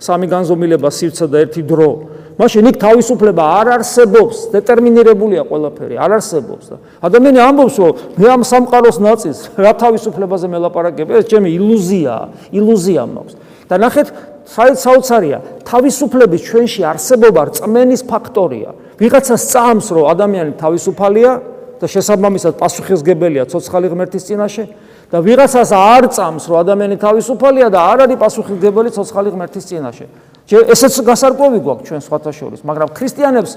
სამი 0.01 0.25
განზომილება 0.25 0.89
სივრცე 0.89 1.25
და 1.29 1.37
ერთი 1.45 1.61
დრო, 1.69 1.91
მაშინ 2.39 2.71
იქ 2.71 2.75
თავისუფლება 2.81 3.43
არ 3.59 3.67
არსებობს, 3.77 4.37
დეტერმინირებულია 4.55 5.43
ყველაფერი, 5.43 5.95
არ 5.99 6.11
არსებობს 6.17 6.65
და 6.71 6.75
ადამიანი 7.03 7.39
ამბობს, 7.45 7.75
რომ 7.77 7.93
მე 8.15 8.27
ამ 8.31 8.41
სამყაროს 8.47 8.97
ნაწილს 9.03 9.39
რა 9.59 9.71
თავისუფლებაზე 9.75 10.47
მელაპარაკებ, 10.47 11.07
ეს 11.19 11.25
ჩემი 11.29 11.51
ილუზიაა, 11.59 12.25
ილუზია 12.55 13.03
მაქვს. 13.05 13.35
და 13.69 13.75
ნახეთ, 13.77 14.07
საოცარია, 14.49 15.37
თავისუფლების 15.61 16.41
ჩვენში 16.49 16.81
არსებობა 16.89 17.41
რწმენის 17.49 18.01
ფაქტორია. 18.09 18.69
ვიღაცა 18.97 19.35
სწამს, 19.37 19.87
რომ 19.93 20.05
ადამიანი 20.09 20.51
თავისუფალია 20.57 21.31
და 21.79 21.85
შესაბამისად 21.87 22.53
პასუხისგებელია 22.59 23.45
ცოცხალი 23.47 23.87
ღმერთის 23.93 24.23
წინაშე 24.27 24.63
და 25.09 25.17
ვიღაცას 25.23 25.71
არ 25.71 26.03
წამს, 26.11 26.43
რომ 26.49 26.57
ადამიანი 26.65 26.95
თავისუფალია 26.99 27.67
და 27.71 27.79
არ 27.79 27.99
არის 28.09 28.17
პასუხისგებელი 28.19 28.89
ცოცხალი 28.93 29.29
ღმერთის 29.33 29.65
წინაშე. 29.69 30.05
ესეც 30.49 30.93
გასარკვევი 31.05 31.59
გვაქვს 31.61 31.85
ჩვენ 31.87 32.01
სხვათა 32.03 32.31
შორის, 32.33 32.59
მაგრამ 32.65 32.89
ქრისტიანებს 32.97 33.51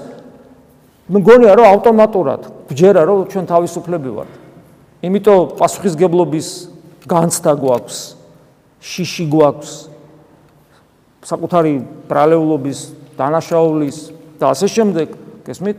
მგონია 1.09 1.53
რომ 1.57 1.65
ავტომატურად 1.73 2.41
გჯერა 2.69 3.01
რომ 3.03 3.19
ჩვენ 3.27 3.45
თავისუფლები 3.49 4.09
ვართ. 4.13 4.31
იმიტომ 5.03 5.39
პასუხისგებლობის 5.59 6.47
განცდა 7.09 7.51
გვაქვს, 7.59 7.97
შიში 8.79 9.25
გვაქვს, 9.27 9.71
საკუთარი 11.23 11.73
ბრალეულობის 12.09 12.79
დანაშაულის 13.17 13.97
და 14.39 14.51
ასე 14.51 14.67
შემდეგ, 14.67 15.07
გესმით? 15.47 15.77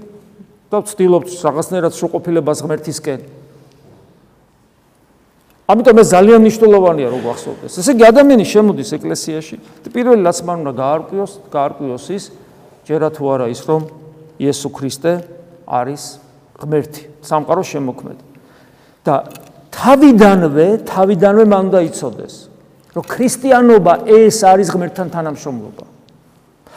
და 0.75 0.81
ვცდილობთ 0.83 1.31
რაღაცნაირად 1.45 1.93
სრულყოფილებას 1.95 2.59
ღმერთისკენ. 2.65 3.21
ამიტომ 5.65 5.97
ეს 6.03 6.09
ძალიან 6.13 6.41
მნიშვნელოვანია 6.45 7.09
რომ 7.15 7.21
გახსოვდეს. 7.25 7.73
ესე 7.79 7.91
იგი 7.95 8.05
ადამიანი 8.11 8.45
შემოდის 8.45 8.91
ეკლესიაში 8.99 9.57
პირველი 9.95 10.23
რაც 10.27 10.39
მან 10.45 10.57
უნდა 10.61 10.73
გაარკვიოს, 10.83 11.33
გაარკვიოს 11.55 12.07
ის 12.11 12.25
ჯერა 12.85 13.09
თუ 13.15 13.23
არა 13.33 13.47
ის 13.55 13.61
რომ 13.65 13.83
იესო 14.43 14.69
ქრისტე 14.75 15.13
არის 15.65 16.03
ღმერთი, 16.59 17.03
სამყაროს 17.23 17.69
შემოქმედი. 17.71 18.23
და 19.05 19.15
თავიდანვე, 19.73 20.69
თავიდანვე 20.89 21.45
მან 21.45 21.61
უნდა 21.69 21.81
იცოდეს, 21.89 22.35
რომ 22.95 23.05
ქრისტიანობა 23.05 23.93
ეს 24.07 24.39
არის 24.47 24.69
ღმერთთან 24.75 25.09
თანამშრომლობა. 25.15 25.85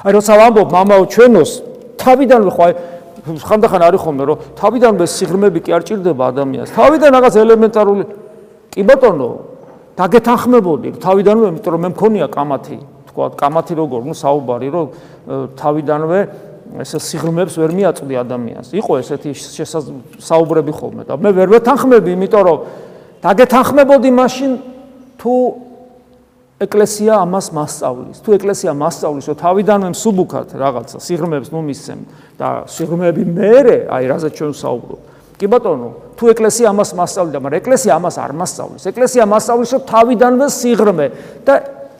აი 0.05 0.12
როცა 0.17 0.33
ვამბობ 0.38 0.67
მამაო 0.74 1.03
ჩვენოს, 1.13 1.51
თავიდანვე 1.97 2.51
ხო 2.57 2.65
ხანდახან 3.27 3.81
არის 3.88 4.01
ხოლმე 4.01 4.24
რომ 4.24 4.38
თავიდანვე 4.55 5.05
სიღრმეები 5.05 5.59
კი 5.62 5.71
არ 5.75 5.83
ჭირდება 5.83 6.24
ადამიანს. 6.31 6.69
თავიდან 6.74 7.09
რაღაც 7.12 7.33
ელემენტარული 7.43 8.03
კი 8.71 8.81
ბატონო 8.88 9.29
დაგეთანხმებოდი 9.97 10.89
თავიდანვე 11.01 11.45
იმიტომ 11.50 11.74
რომ 11.74 11.81
მე 11.81 11.89
მქონია 11.97 12.27
კამათი 12.29 12.77
თქვა 13.09 13.25
კამათი 13.33 13.74
როგორ 13.81 14.01
ნუ 14.05 14.13
საუბარი 14.13 14.67
რომ 14.69 14.88
თავიდანვე 15.57 16.19
ესე 16.86 17.00
სიღრმეებს 17.01 17.55
ვერ 17.57 17.71
მიაწვდი 17.74 18.15
ადამიანს 18.21 18.67
იყო 18.77 18.91
ესეთი 19.01 19.33
საუბრები 20.21 20.74
ხოლმე 20.77 21.03
და 21.09 21.17
მე 21.17 21.29
ვერ 21.33 21.50
ვეთანხმები 21.57 22.13
იმიტომ 22.13 22.43
რომ 22.45 22.57
დაგეთანხმებოდი 23.25 24.12
მაშინ 24.21 24.51
თუ 25.17 25.33
ეკლესია 26.58 27.22
ამას 27.22 27.52
მასწავლის 27.54 28.24
თუ 28.26 28.34
ეკლესია 28.38 28.72
მასწავლის 28.74 29.26
რომ 29.30 29.38
თავიდანვე 29.42 29.90
მსუბუქად 29.94 30.48
რაღაცა 30.58 30.98
სიღრმეებს 31.06 31.54
ნუ 31.54 31.62
მისცემ 31.68 32.00
და 32.40 32.48
სიღრმეები 32.66 33.24
მეერე 33.30 33.78
აი 33.94 34.04
რაზე 34.10 34.30
ჩვენ 34.34 34.54
საუბრობ 34.58 35.02
კი 35.38 35.46
ბატონო, 35.46 35.90
თუ 36.18 36.32
ეკლესია 36.34 36.72
ამას 36.74 36.92
მასწავლიდა, 36.98 37.40
მაგრამ 37.46 37.62
ეკლესია 37.62 37.92
ამას 38.02 38.16
არ 38.18 38.32
მასწავლის. 38.42 38.84
ეკლესია 38.90 39.24
მასწავლის, 39.30 39.70
რომ 39.78 39.82
თავიდანვე 39.86 40.48
სიღრმე 40.50 41.08
და 41.46 41.54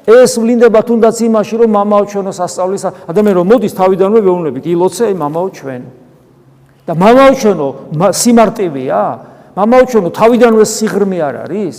ეს 0.10 0.32
ვლინდება 0.42 0.80
თუნდაც 0.82 1.18
იმაში, 1.22 1.56
რომ 1.62 1.70
მამაო 1.78 2.04
ჩვენოს 2.10 2.40
ასწავლის, 2.42 2.84
ადამიანი 3.06 3.38
რომ 3.38 3.48
მოდის 3.54 3.74
თავიდანვე 3.78 4.20
ვეუბნებით, 4.26 4.64
ილოცე 4.74 5.14
მამაო 5.14 5.48
ჩვენ. 5.54 5.82
და 6.88 6.94
მამაო 6.98 7.32
ჩვენო 7.38 7.68
სიმარტივია? 8.16 9.02
მამაო 9.54 9.84
ჩვენო 9.92 10.10
თავიდანვე 10.18 10.64
სიღრმე 10.66 11.18
არ 11.22 11.36
არის? 11.46 11.76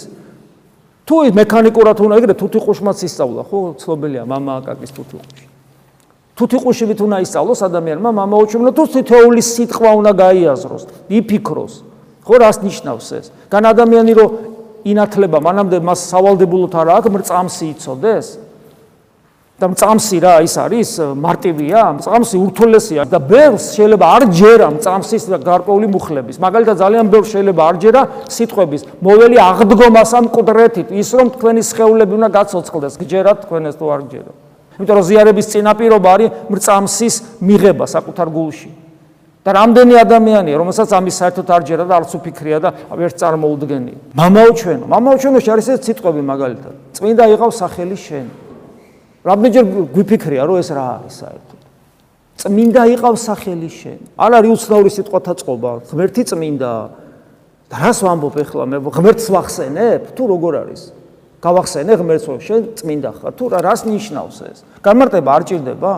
თუ 1.08 1.16
მექანიკურად 1.32 1.96
უნდა 2.04 2.14
ეგრე 2.20 2.34
თუთიყუშმაც 2.36 2.98
ისწავლა, 3.08 3.42
ხო, 3.48 3.58
ცნობილია 3.80 4.24
მამა 4.28 4.52
აკაკის 4.60 4.92
თუთიყუში. 4.92 5.44
თუთიყუშივით 6.36 7.00
უნდა 7.00 7.16
ისწავლოს 7.24 7.60
ადამიანმა 7.64 8.10
მამაოჩემლო 8.12 8.70
თუ 8.76 8.84
თითოეული 8.92 9.42
სიტყვა 9.42 9.90
უნდა 9.98 10.12
გაიაზროს 10.22 10.82
იფიქროს. 11.08 11.74
ხო 12.28 12.34
რას 12.44 12.56
ნიშნავს 12.60 13.08
ეს? 13.18 13.26
გან 13.48 13.64
ადამიანი 13.72 14.12
რო 14.14 14.26
ინათლება 14.84 15.38
მანამდე 15.42 15.80
მას 15.82 16.00
სავალდებულოთ 16.12 16.74
არა 16.76 16.92
აქვს 17.00 17.10
მრწამსი 17.16 17.64
იწოდეს 17.72 18.26
და 19.58 19.66
მწამსი 19.72 20.18
რა 20.22 20.34
ის 20.46 20.54
არის 20.54 20.90
მარტივია 21.18 21.80
მწამსი 21.98 22.36
ურთულესია 22.38 23.02
და 23.10 23.18
ბევრს 23.18 23.74
შეიძლება 23.74 24.06
არ 24.16 24.22
ჯერა 24.30 24.68
მწამსის 24.78 25.24
გარკვეული 25.42 25.88
მუხლების 25.90 26.38
მაგალითად 26.38 26.76
ძალიან 26.78 27.10
ბევრს 27.10 27.32
შეიძლება 27.34 27.62
არ 27.66 27.76
ჯერა 27.82 28.02
სიტყვების 28.30 28.86
მოველი 29.02 29.36
აღდგომას 29.50 30.10
ამ 30.14 30.26
კუდრეთით 30.30 30.94
ის 30.94 31.10
რომ 31.10 31.34
თქვენი 31.34 31.62
სხეულები 31.74 32.12
უნდა 32.22 32.28
გაცოცხლდეს 32.38 32.94
გჯერათ 33.02 33.38
თქვენ 33.50 33.62
ეს 33.66 33.76
თუ 33.82 33.90
არ 33.98 34.02
გჯერათ 34.06 34.36
იმიტომ 34.78 34.94
რომ 34.94 35.06
ზიარების 35.10 35.46
წინაპირობა 35.50 36.08
არის 36.14 36.30
მრწამსის 36.54 37.14
მიღება 37.42 37.84
საკუთარ 37.90 38.30
გულში. 38.30 38.70
და 39.48 39.54
რამდენი 39.54 39.94
ადამიანია, 39.96 40.56
რომელსაც 40.60 40.92
ამის 40.92 41.14
საერთოდ 41.18 41.48
არ 41.48 41.62
ჯერა 41.64 41.84
და 41.88 41.94
არც 41.98 42.10
უფიქრია 42.20 42.58
და 42.60 42.70
ვერ 42.92 43.10
წარმოუდგენი. 43.16 43.92
მამაო 44.12 44.50
ჩვენო, 44.60 44.84
მამაო 44.92 45.16
ჩვენოში 45.24 45.48
არის 45.54 45.66
ეს 45.72 45.80
სიტყვები 45.88 46.20
მაგალითად. 46.20 46.74
წმინდა 46.92 47.24
იყავს 47.32 47.56
სახელი 47.56 47.96
შენ. 47.96 48.26
რამდენჯერ 49.28 49.64
გვიფიქრია 49.94 50.42
რომ 50.48 50.56
ეს 50.58 50.68
რა 50.72 50.84
არის 50.98 51.14
საერთოდ? 51.22 51.60
წმინდა 52.38 52.82
იყავს 52.94 53.22
სახელი 53.28 53.68
შენ. 53.68 53.98
არ 54.16 54.30
არის 54.38 54.50
უცნაური 54.56 54.90
სიტყვათა 54.94 55.32
წყობა, 55.42 55.70
ღმერთი 55.90 56.22
წმინდა. 56.32 56.72
და 57.68 57.76
რას 57.84 57.98
ვამბობ 58.00 58.34
ახლა 58.40 58.64
მე 58.64 58.78
ღმერთს 58.80 59.26
ვახსენებ? 59.28 60.02
თუ 60.16 60.22
როგორ 60.32 60.52
არის? 60.64 60.82
გავახსენე 61.38 61.94
ღმერთს 61.98 62.26
რომ 62.26 62.38
შენ 62.42 62.62
წმინდა 62.78 63.10
ხარ 63.14 63.32
თუ 63.38 63.44
რა 63.54 63.58
რას 63.62 63.86
ნიშნავს 63.86 64.38
ეს 64.50 64.58
გამარტება 64.82 65.30
არ 65.38 65.42
ჭირდება 65.46 65.92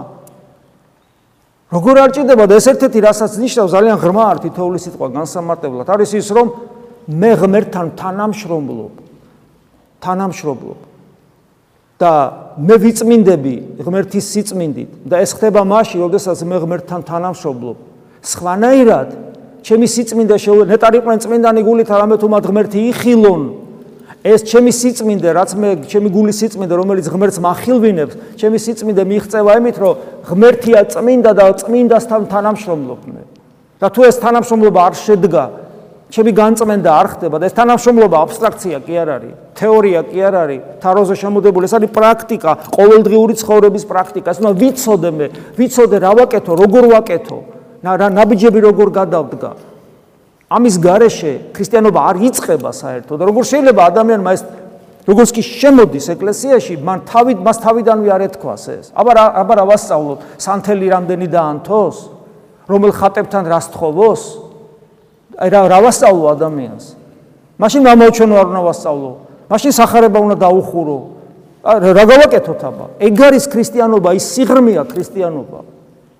როგორ 1.72 1.96
არ 2.04 2.10
ჭირდება 2.12 2.44
და 2.44 2.54
ეს 2.60 2.66
ერთ-ერთი 2.68 2.98
რასაც 3.00 3.32
ნიშნავს 3.40 3.72
ძალიან 3.72 3.96
ღრმა 4.04 4.24
არ 4.36 4.38
თითოეული 4.44 4.78
სიტყვა 4.84 5.08
განსამარტებლად 5.16 5.88
არის 5.96 6.10
ის 6.20 6.28
რომ 6.36 6.46
მე 7.08 7.30
ღმერთთან 7.40 7.86
თანამშრომლობ 7.96 8.92
თანამშრომლობ 10.04 10.78
და 12.00 12.12
მე 12.56 12.76
ვიწმინდები 12.80 13.54
ღმერთის 13.84 14.26
სიწმინდით 14.32 14.90
და 15.04 15.20
ეს 15.20 15.36
ხდება 15.36 15.62
მაშინ 15.68 16.06
როდესაც 16.08 16.40
მე 16.48 16.56
ღმერთთან 16.64 17.00
თანამშრომლობ 17.04 17.76
სხვანაირად 18.24 19.08
ჩემი 19.60 19.86
სიწმინდა 19.94 20.36
შეუ 20.40 20.64
ნეტარიყვენ 20.72 21.18
წმინდანი 21.24 21.60
გულით 21.66 21.92
არამედ 21.92 22.18
თუ 22.24 22.28
მათ 22.32 22.44
ღმერთი 22.48 22.78
იხილონ 22.90 23.42
ეს 24.20 24.44
ჩემი 24.44 24.68
სიწმინდე, 24.68 25.32
რაც 25.32 25.52
მე 25.56 25.68
ჩემი 25.88 26.08
გულის 26.12 26.44
სიწმინდე, 26.44 26.74
რომელიც 26.76 27.06
ღმერთს 27.08 27.40
מחილვინებს, 27.40 28.14
ჩემი 28.36 28.58
სიწმინდე 28.60 29.02
მიიღწევა 29.08 29.52
იმით, 29.60 29.76
რომ 29.80 29.94
ღმერთია 30.28 30.80
წმინდა 30.92 31.32
და 31.40 31.44
წმინდასთან 31.56 32.28
თანამშრომლობ 32.28 33.00
მე. 33.08 33.22
და 33.80 33.88
თუ 33.88 34.00
ეს 34.04 34.16
თანამშრომლობა 34.20 34.80
არ 34.92 34.94
შედგა, 35.00 35.44
ჩემი 36.10 36.32
განწმენდა 36.34 36.90
არ 36.90 37.06
ხდება 37.14 37.36
და 37.38 37.46
ეს 37.46 37.54
თანამშრომლობა 37.54 38.16
აბსტრაქცია 38.26 38.78
კი 38.82 38.94
არ 38.98 39.08
არის, 39.14 39.34
თეორია 39.54 40.00
კი 40.10 40.18
არ 40.26 40.34
არის, 40.42 40.60
თაროზე 40.82 41.14
შემოდებული, 41.22 41.64
ეს 41.70 41.74
არის 41.78 41.90
პრაქტიკა, 41.94 42.50
ყოველდღიური 42.74 43.34
ცხოვრების 43.38 43.84
პრაქტიკა. 43.86 44.28
ეს 44.34 44.38
უნდა 44.42 44.52
ვიცოდე 44.58 45.10
მე, 45.14 45.26
ვიცოდე 45.54 45.96
რა 46.02 46.12
ვაკეთო, 46.18 46.52
როგორ 46.62 46.84
ვაკეთო. 46.94 47.38
რა 47.86 48.08
ნაბიჯები 48.10 48.60
როგორ 48.60 48.88
გადავდგა. 48.90 49.50
ამის 50.50 50.74
garaშე 50.82 51.32
ქრისტიანობა 51.54 52.00
არ 52.10 52.16
იწება 52.26 52.70
საერთოდ. 52.74 53.18
როგორ 53.22 53.42
შეიძლება 53.46 53.82
ადამიანმა 53.86 54.30
ეს 54.34 54.42
როგორც 55.06 55.30
კი 55.30 55.42
შემოდის 55.46 56.06
ეკლესიაში, 56.10 56.74
მან 56.82 56.98
თავით 57.06 57.38
მას 57.38 57.56
თავიდანვე 57.62 58.08
არ 58.10 58.22
ეთქვას 58.26 58.64
ეს. 58.74 58.86
აბა 58.90 59.12
აბა 59.46 59.54
რა 59.62 59.64
ვასწავლოთ? 59.70 60.18
სანთელი 60.42 60.86
რამდენი 60.90 61.26
დაანთოს? 61.30 61.96
რომელ 62.66 62.92
ხატებთან 62.98 63.44
რას 63.46 63.66
თხოვოს? 63.70 64.49
რა 65.40 65.60
რა 65.72 65.78
ვასწავლო 65.80 66.26
ადამიანს? 66.36 66.84
მაშინ 67.56 67.82
გამოვჩენო 67.88 68.34
არ 68.36 68.46
უნდა 68.52 68.60
ვასწავლო. 68.68 69.12
მაშინ 69.48 69.72
сахарება 69.72 70.18
უნდა 70.20 70.36
დაუხურო. 70.36 70.98
რა 71.64 72.04
გავაკეთოთ 72.08 72.62
აბა? 72.68 72.86
ეგ 73.00 73.20
არის 73.20 73.44
ქრისტიანობა, 73.52 74.10
ის 74.16 74.24
სიღრმეა 74.36 74.82
ქრისტიანობა. 74.92 75.60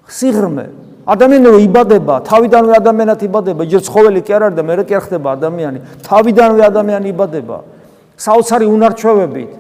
სიღრმე. 0.08 0.66
ადამიანური 1.06 1.58
იბადება, 1.64 2.14
თავიდანვე 2.28 2.72
ადამიანად 2.80 3.20
იბადება, 3.24 3.62
ჯერ 3.64 3.82
ცხოველი 3.88 4.20
კი 4.20 4.32
არ 4.36 4.42
არის 4.46 4.56
და 4.56 4.62
მერე 4.68 4.82
კი 4.84 4.94
არ 4.96 5.02
ხდება 5.08 5.28
ადამიანი. 5.36 5.78
თავიდანვე 6.04 6.62
ადამიანი 6.70 7.06
იბადება. 7.08 7.56
საოცარი 8.20 8.66
უნარჩვევებით, 8.68 9.50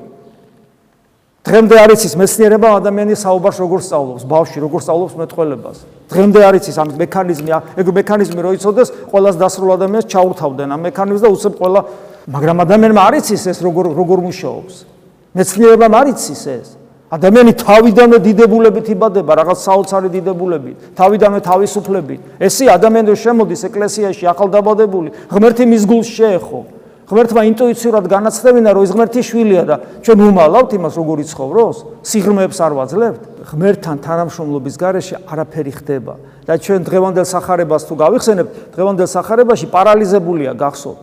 დღემდე 1.50 1.76
არის 1.82 2.04
ის 2.06 2.12
მეცნიერება 2.14 2.68
ადამიანის 2.78 3.22
საუბარს 3.26 3.58
როგორ 3.58 3.80
სწავლობს, 3.82 4.22
ბავშვი 4.30 4.58
როგორ 4.62 4.80
სწავლობს 4.86 5.14
მეტყველებას. 5.18 5.78
დღემდე 6.06 6.40
არის 6.46 6.64
ის 6.70 6.76
ამის 6.78 6.96
მექანიზმი, 7.02 7.50
ეგ 7.74 7.86
მექანიზმი 7.90 8.40
რო 8.46 8.50
იცოდეს, 8.54 8.88
ყოველას 9.10 9.36
დასრულ 9.40 9.70
ადამიანს 9.74 10.06
ჩაურთავდნენ 10.14 10.68
ამ 10.70 10.80
მექანიზმს 10.86 11.22
და 11.26 11.28
უცებ 11.34 11.54
ყველა, 11.58 11.80
მაგრამ 12.30 12.56
ადამიანმა 12.70 13.02
არის 13.10 13.26
ის 13.34 13.42
ეს 13.50 13.58
როგორ 13.66 13.84
როგორ 13.98 14.18
მუშაობს. 14.30 14.74
მეცნიერებამ 15.34 15.94
არის 15.98 16.22
ის 16.30 16.42
ეს. 16.46 16.68
ადამიანი 17.10 17.52
თავიდანვე 17.58 18.18
დიდებულებით 18.22 18.86
იბადება, 18.94 19.32
რაღაც 19.42 19.58
საოცარი 19.66 20.08
დიდებულებით, 20.14 20.76
თავიდანვე 20.94 21.40
თავისუფლებით. 21.42 22.20
ესე 22.38 22.70
ადამიანი 22.70 23.10
შემოდის 23.18 23.60
ეკლესიაში 23.66 24.24
ახალდაბადებული, 24.30 25.08
ღმერთი 25.26 25.64
მის 25.66 25.82
გულს 25.90 26.08
შეეხო. 26.14 26.60
ღმერთმა 27.10 27.42
ინტუიციურად 27.50 28.04
განაცდებინა, 28.06 28.70
რომ 28.70 28.82
ის 28.86 28.92
ღმერთის 28.94 29.24
შვილია 29.26 29.62
და 29.66 29.76
ჩვენ 30.06 30.18
უმალავთ 30.30 30.70
იმას, 30.78 30.94
როგორ 30.94 31.16
იცხოვროს, 31.26 31.78
სიღრმეებს 32.06 32.58
არ 32.62 32.72
ვაძლევთ. 32.78 33.22
ღმერთთან 33.50 33.96
თანამშრომლობის 33.98 34.74
გარეშე 34.78 35.16
არაფერი 35.26 35.72
ხდება 35.74 36.14
და 36.46 36.54
ჩვენ 36.54 36.80
დღევანდელ 36.86 37.26
სახარებას 37.26 37.82
თუ 37.90 37.94
გავიხსენებთ, 37.98 38.50
დღევანდელ 38.74 39.08
სახარებაში 39.10 39.66
პარალიზებულია 39.74 40.54
გახსოვთ. 40.54 41.02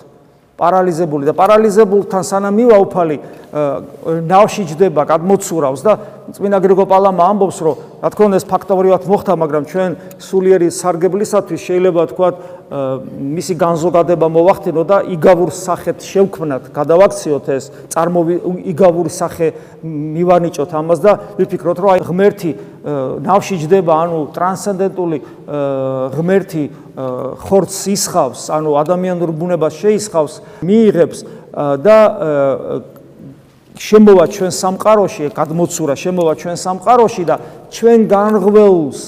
პარალიზებული 0.58 1.30
და 1.30 1.34
პარალიზებულთან 1.38 2.24
სანამ 2.26 2.56
მივაუფალი 2.58 3.18
ნავში 4.26 4.64
ჯდება, 4.74 5.06
გადმოცურავს 5.06 5.82
და 5.86 5.94
წმინდა 6.28 6.60
გრიგო 6.60 6.86
პალამა 6.92 7.24
ამბობს, 7.32 7.58
რომ 7.64 7.76
რა 8.04 8.10
თქმა 8.12 8.26
უნდა 8.28 8.38
ეს 8.38 8.46
ფაქტობრივად 8.52 9.04
მოხდა, 9.08 9.34
მაგრამ 9.40 9.64
ჩვენ 9.72 9.92
სულიერი 10.20 10.68
სარგებლისათვის 10.76 11.62
შეიძლება 11.68 12.02
თქვა 12.12 12.28
მისი 12.68 13.54
განზოგადება 13.64 14.28
მოვახდინო 14.28 14.84
და 14.84 14.98
იგავურ 15.08 15.52
სახეთ 15.56 16.04
შევქმნათ, 16.04 16.64
გადავაქციოთ 16.76 17.46
ეს 17.56 17.66
წარმოვი 17.96 18.36
იგავური 18.76 19.12
სახე 19.14 19.48
მივანიჭოთ 19.88 20.72
ამას 20.76 21.00
და 21.00 21.12
ვიფიქროთ, 21.40 21.78
რომ 21.80 21.90
აი 21.96 22.02
ღმერთი 22.12 22.52
ნავში 23.24 23.56
ჯდება, 23.64 23.94
ანუ 24.04 24.20
ტრანსცენდენტული 24.36 25.18
ღმერთი 26.12 26.64
ხორცს 27.48 27.82
ისხავს, 27.96 28.42
ანუ 28.52 28.76
ადამიანურ 28.84 29.32
ბუნებას 29.32 29.80
შეისხავს, 29.80 30.34
მიიღებს 30.68 31.20
და 31.88 31.98
შემოვა 33.78 34.26
ჩვენ 34.34 34.52
სამყაროში, 34.52 35.24
გადმოცურა 35.38 35.96
შემოვა 35.96 36.34
ჩვენ 36.42 36.56
სამყაროში 36.58 37.24
და 37.30 37.36
ჩვენ 37.72 38.00
განღვეულს 38.10 39.02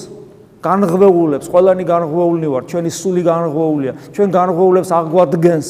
განღვეულებს, 0.59 1.47
ყველანი 1.47 1.83
განღვეულნი 1.87 2.47
ვარ, 2.51 2.63
ჩვენი 2.67 2.91
სული 2.91 3.23
განღვეულია. 3.23 3.91
ჩვენ 4.11 4.27
განღვეულებს 4.27 4.89
აღვადგენს, 4.91 5.67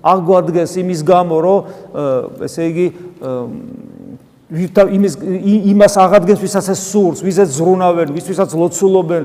აღვადგენს 0.00 0.72
იმის 0.80 1.00
გამო, 1.04 1.36
რომ 1.44 1.58
ესე 2.40 2.62
იგი 2.72 2.86
იმის 4.54 5.14
იმას 5.72 5.94
აღადგენს, 6.00 6.40
ვისაც 6.40 6.66
ეს 6.72 6.80
სურს, 6.88 7.20
ვისაც 7.20 7.48
ზრუნავენ, 7.52 8.08
ვისაც 8.16 8.50
ლოცულობენ, 8.56 9.22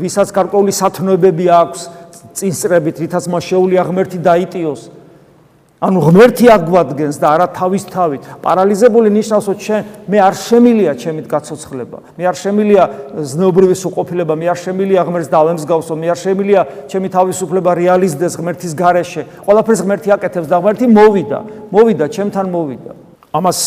ვისაც 0.00 0.28
გარკვეული 0.32 0.72
სათნოებები 0.72 1.46
აქვს 1.60 1.80
წინსწრებით, 2.36 2.96
რითაც 3.04 3.24
მას 3.28 3.42
შეუძლია 3.52 3.82
ღმერთი 3.84 4.18
დაიტიოს. 4.24 4.95
ანუ 5.76 6.00
ღმერთი 6.00 6.46
აგვადგენს 6.48 7.18
და 7.20 7.26
არა 7.36 7.46
თავის 7.52 7.84
თავით. 7.92 8.22
პარალიზებული 8.40 9.12
ნიშნავს, 9.12 9.44
რომ 9.44 9.56
ჩვენ 9.60 9.82
მე 10.08 10.18
არ 10.24 10.34
შემილია 10.40 10.92
ჩემით 10.96 11.26
გაცოცხლება. 11.28 11.98
მე 12.16 12.24
არ 12.32 12.36
შემილია 12.40 12.84
ზნეობრივი 13.20 13.76
სუყოფილება, 13.76 14.32
მე 14.40 14.46
არ 14.56 14.58
შემილია 14.64 15.00
ღმერთს 15.04 15.28
დავემსგავსო, 15.28 15.94
მე 16.00 16.06
არ 16.16 16.18
შემილია 16.24 16.60
ჩემი 16.88 17.08
თავისუფლება 17.12 17.70
რეალიზდეს 17.76 18.34
ღმერთის 18.40 18.72
გარეშე. 18.72 19.22
ყველაფერს 19.44 19.80
ღმერთი 19.84 20.08
აკეთებს 20.16 20.48
და 20.48 20.56
ღმერთი 20.64 20.86
მოვიდა, 20.96 21.38
მოვიდა 21.68 22.04
ჩემთან 22.08 22.46
მოვიდა. 22.56 22.92
ამას 23.36 23.58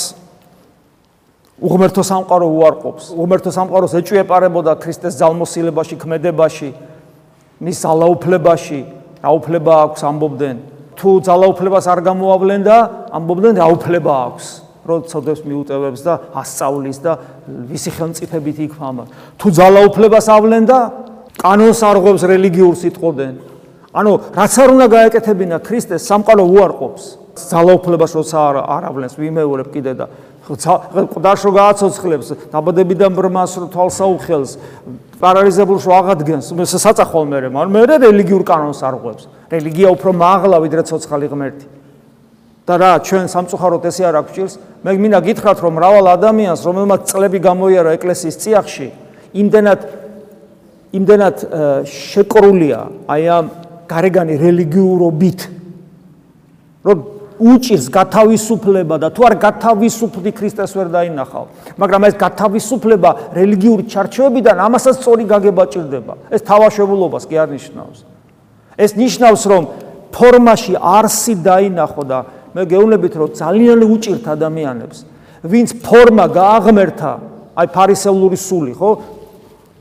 უღმერთო 1.62 2.02
სამყარო 2.10 2.48
უარყოფს. 2.58 3.06
უღმერთო 3.14 3.52
სამყაროს 3.54 3.94
ეჭვიეპარებოდა 4.02 4.72
ქრისტეს 4.82 5.14
ძალმოსილებაში, 5.14 5.96
ქმედებაში, 6.02 6.70
მის 7.62 7.80
ალაუფლებაში, 7.86 8.80
რაუფლება 9.22 9.74
აქვს 9.86 10.02
ამბობდნენ. 10.10 10.79
თუ 11.00 11.10
ძალაუფლებას 11.28 11.86
არ 11.90 12.00
გამოავლენ 12.06 12.62
და 12.68 12.78
ამბობდნენ 13.16 13.62
რაუფლება 13.64 14.14
აქვს 14.30 14.48
რომ 14.90 15.00
ცოდებს 15.10 15.42
მიუტევებს 15.48 16.02
და 16.04 16.14
ასწავლის 16.42 17.00
და 17.04 17.12
ვისი 17.72 17.92
ხელმწიფებით 17.96 18.58
იქვამა 18.68 19.04
თუ 19.40 19.48
ძალაუფლებას 19.60 20.28
ავლენ 20.36 20.64
და 20.70 20.80
კანონს 21.40 21.82
არღვევს 21.88 22.24
რელიგიურ 22.32 22.76
სიტყოდენ 22.84 23.34
ანუ 23.90 24.12
რაც 24.38 24.54
არ 24.60 24.70
უნდა 24.76 24.88
გაეკეთებინა 24.94 25.58
ქრისტეს 25.66 26.06
სამყარო 26.06 26.44
უარყოფს. 26.46 27.06
ძალაუფლებას 27.40 28.12
როცა 28.20 28.40
არ 28.68 28.84
ავლენს 28.92 29.16
ვიმეორებ 29.16 29.70
კიდე 29.72 29.94
და 29.96 30.06
ყდაშო 30.50 31.50
გააცოცხლებს 31.56 32.28
დაბადებიდან 32.52 33.12
ბრმას 33.16 33.54
თვალსაუხელს 33.72 34.52
პარალიზებულს 35.22 35.86
აღადგენს 36.00 36.48
საწახვალ 36.74 37.26
მერე 37.30 37.48
მაგრამ 37.54 37.76
მე 37.78 37.82
რელიგიურ 38.04 38.44
კანონს 38.50 38.82
არღვევს 38.84 39.24
რელიგია 39.50 39.90
უფრო 39.96 40.14
მაღლა 40.14 40.58
ვიდრე 40.64 40.84
ცოცხალი 40.90 41.28
ღმერთი 41.30 41.68
და 42.70 42.74
რა 42.78 42.92
ჩვენ 43.02 43.26
სამწუხაროდ 43.34 43.86
ესე 43.90 44.04
არ 44.06 44.16
აქვს 44.22 44.58
მე 44.86 44.92
მინდა 45.04 45.20
გითხრათ 45.26 45.60
რომ 45.66 45.74
მრავალ 45.80 46.06
ადამიანს 46.16 46.62
რომელმაც 46.70 47.02
წლები 47.10 47.40
გამოიარა 47.42 47.96
ეკლესიის 47.98 48.36
წიაღში 48.46 48.88
იმდენად 49.42 49.80
იმდენად 51.00 51.38
შეკრულია 51.90 52.80
აი 53.10 53.24
ამ 53.38 53.46
გარეგანი 53.90 54.36
რელიგიურობით 54.38 55.40
რომ 56.86 57.00
უჭირს 57.40 57.88
გათავისუფლება 57.88 59.00
და 59.00 59.08
თუ 59.16 59.26
არ 59.32 59.36
გათავისუფლდი 59.40 60.32
ქრისტეს 60.36 60.76
ვერ 60.76 60.88
დაინახავ. 60.92 61.46
მაგრამ 61.80 62.02
ეს 62.12 62.16
გათავისუფლება 62.20 63.10
რელიგიური 63.32 63.84
ჩარჩოებიდან 63.88 64.60
ამასაც 64.60 65.00
სწორი 65.00 65.24
გაგება 65.24 65.64
ჭირდება. 65.72 66.14
ეს 66.36 66.42
თავაშებულობას 66.44 67.24
კი 67.32 67.36
არ 67.40 67.50
ნიშნავს. 67.56 68.00
ეს 68.80 68.96
ნიშნავს 68.96 69.44
რომ 69.52 69.64
ფორმაში 70.16 70.74
არსი 70.80 71.36
დაინახო 71.44 72.04
და 72.08 72.20
მე 72.56 72.64
გეუბნებით 72.66 73.14
რომ 73.20 73.30
ძალიან 73.36 73.80
უჭირთ 73.86 74.26
ადამიანებს 74.36 74.98
ვინც 75.44 75.70
ფორმა 75.84 76.26
გააღმერთა 76.32 77.12
აი 77.60 77.68
ფარისეულური 77.76 78.38
სული 78.40 78.74
ხო 78.74 78.92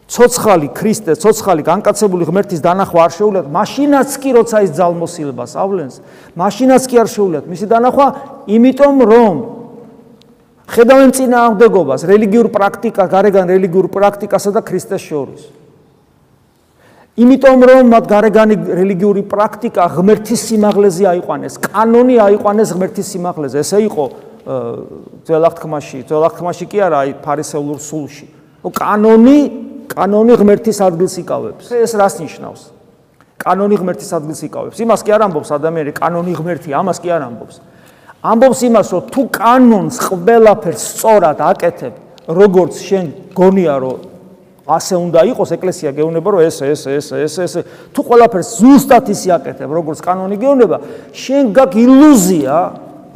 ცოცხალი 0.09 0.71
ქრისტე, 0.73 1.15
ცოცხალი 1.21 1.63
განკაცებული 1.69 2.25
ღმერთის 2.25 2.63
დანახვა 2.65 3.01
არ 3.05 3.13
შეუულიათ, 3.13 3.49
მაშინაც 3.53 4.15
კი 4.17 4.31
როცა 4.41 4.63
ის 4.65 4.73
ძალმოსილებას 4.81 5.53
ავლენს, 5.61 5.95
მაშინაც 6.33 6.83
კი 6.89 6.97
არ 7.05 7.09
შეუულიათ 7.13 7.45
მისი 7.53 7.67
დანახვა, 7.69 8.07
იმიტომ 8.57 8.97
რომ 9.05 9.37
ხედავენ 10.65 11.13
წინააღმდეგობას 11.13 12.01
რელიგიურ 12.09 12.49
პრაქტიკა, 12.57 13.05
გარეგან 13.05 13.53
რელიგიურ 13.53 13.87
პრაქტიკასა 13.93 14.51
და 14.57 14.65
ქრისტეს 14.65 15.05
შორის. 15.05 15.43
იმიტომ 17.19 17.59
რომ 17.67 17.89
მათ 17.91 18.05
გარეგანი 18.09 18.55
რელიგიური 18.79 19.23
პრაქტიკა 19.27 19.85
ღმერთის 19.91 20.41
სიმაღლეზე 20.49 21.05
აიყვანეს, 21.13 21.55
კანონი 21.67 22.17
აიყვანეს 22.23 22.71
ღმერთის 22.79 23.07
სიმაღლეზე. 23.11 23.59
ესე 23.59 23.79
იყო 23.91 24.05
ძველ 25.27 25.45
აღთქმაში 25.51 26.67
კი 26.71 26.79
არა, 26.79 26.99
აი 27.05 27.11
ფარისეულურ 27.21 27.81
სულში. 27.83 28.27
კანონი 28.63 29.39
კანონი 29.89 30.35
ღმერთის 30.39 30.79
ადგილს 30.85 31.15
იკავებს. 31.25 31.67
ეს 31.75 31.93
რას 31.99 32.15
ნიშნავს? 32.23 32.63
კანონი 33.39 33.77
ღმერთის 33.81 34.11
ადგილს 34.15 34.41
იკავებს. 34.47 34.77
იმას 34.79 35.01
კი 35.03 35.11
არ 35.15 35.23
ამბობს 35.27 35.51
ადამიანი, 35.59 35.91
კანონი 35.95 36.33
ღმერთი, 36.39 36.71
ამას 36.75 36.99
კი 37.03 37.09
არ 37.15 37.23
ამბობს. 37.29 37.57
ამბობს 38.19 38.61
იმას, 38.69 38.87
რომ 38.95 39.03
თუ 39.15 39.23
კანონს 39.31 39.97
ყველაფერს 40.07 40.83
სწორად 40.93 41.39
აკეთებ, 41.39 41.95
როგორც 42.29 42.73
შენ 42.83 43.07
გონია, 43.35 43.75
რომ 43.79 44.08
ასე 44.69 44.95
უნდა 45.01 45.21
იყოს 45.33 45.51
ეკლესია 45.57 45.91
გეუბნება, 45.97 46.29
რომ 46.29 46.41
ეს 46.45 46.61
ეს 46.61 46.83
ეს 46.93 47.07
ეს 47.17 47.35
ეს 47.41 47.53
თუ 47.97 48.01
ყველაფერს 48.05 48.49
ზუსტად 48.61 49.09
ისე 49.09 49.33
აკეთებ, 49.41 49.71
როგორც 49.73 49.99
კანონი 50.05 50.37
გეუბნება, 50.37 50.77
შენ 51.17 51.45
გაკ 51.57 51.73
ილუზია, 51.73 52.57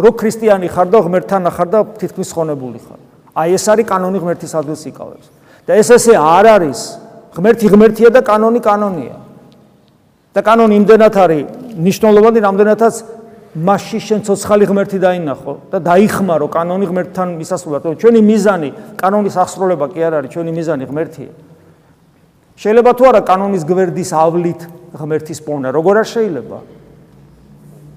რომ 0.00 0.12
ქრისტიანი 0.16 0.68
ხარ 0.72 0.88
და 0.88 0.98
ღმერთთან 1.04 1.42
ახარ 1.52 1.68
და 1.68 1.80
თითქმის 2.00 2.32
ხონებული 2.32 2.80
ხარ. 2.80 3.00
აი 3.36 3.48
ეს 3.52 3.64
არის 3.68 3.84
კანონი 3.84 4.18
ღმერთის 4.24 4.52
ადგილს 4.56 4.82
იკავებს. 4.88 5.26
და 5.68 5.72
ეს 5.76 5.88
ესე 5.92 6.16
არ 6.16 6.46
არის 6.56 6.80
ღმერთი 7.36 7.66
ღმერთია 7.68 8.08
და 8.08 8.20
კანონი 8.24 8.60
კანონია. 8.64 9.16
და 10.32 10.40
კანონი 10.40 10.74
იმდენად 10.80 11.14
არის 11.20 11.44
ნიშნულოვანი, 11.76 12.38
რამდენადაც 12.40 12.94
მასში 13.52 13.98
შენ 14.00 14.20
ცოცხალი 14.24 14.64
ღმერთი 14.64 14.98
დაინახო 15.02 15.52
და 15.68 15.78
დაიხმარო 15.84 16.46
კანონი 16.48 16.86
ღმერთთან 16.88 17.36
მისასვლელად. 17.36 17.84
ჩვენი 18.00 18.20
მიზანი 18.24 18.70
კანონის 18.96 19.36
აღსრულება 19.36 19.86
კი 19.92 20.00
არ 20.00 20.12
არის, 20.24 20.30
ჩვენი 20.32 20.52
მიზანი 20.56 20.84
ღმერთია. 20.88 21.32
შეიძლება 22.56 22.90
თუ 22.96 23.04
არა 23.12 23.20
კანონის 23.28 23.62
გვერდის 23.68 24.10
ავლით 24.16 24.60
ღმერთის 24.96 25.38
პოვნა, 25.44 25.68
როგორ 25.68 25.94
არ 26.00 26.08
შეიძლება? 26.08 26.58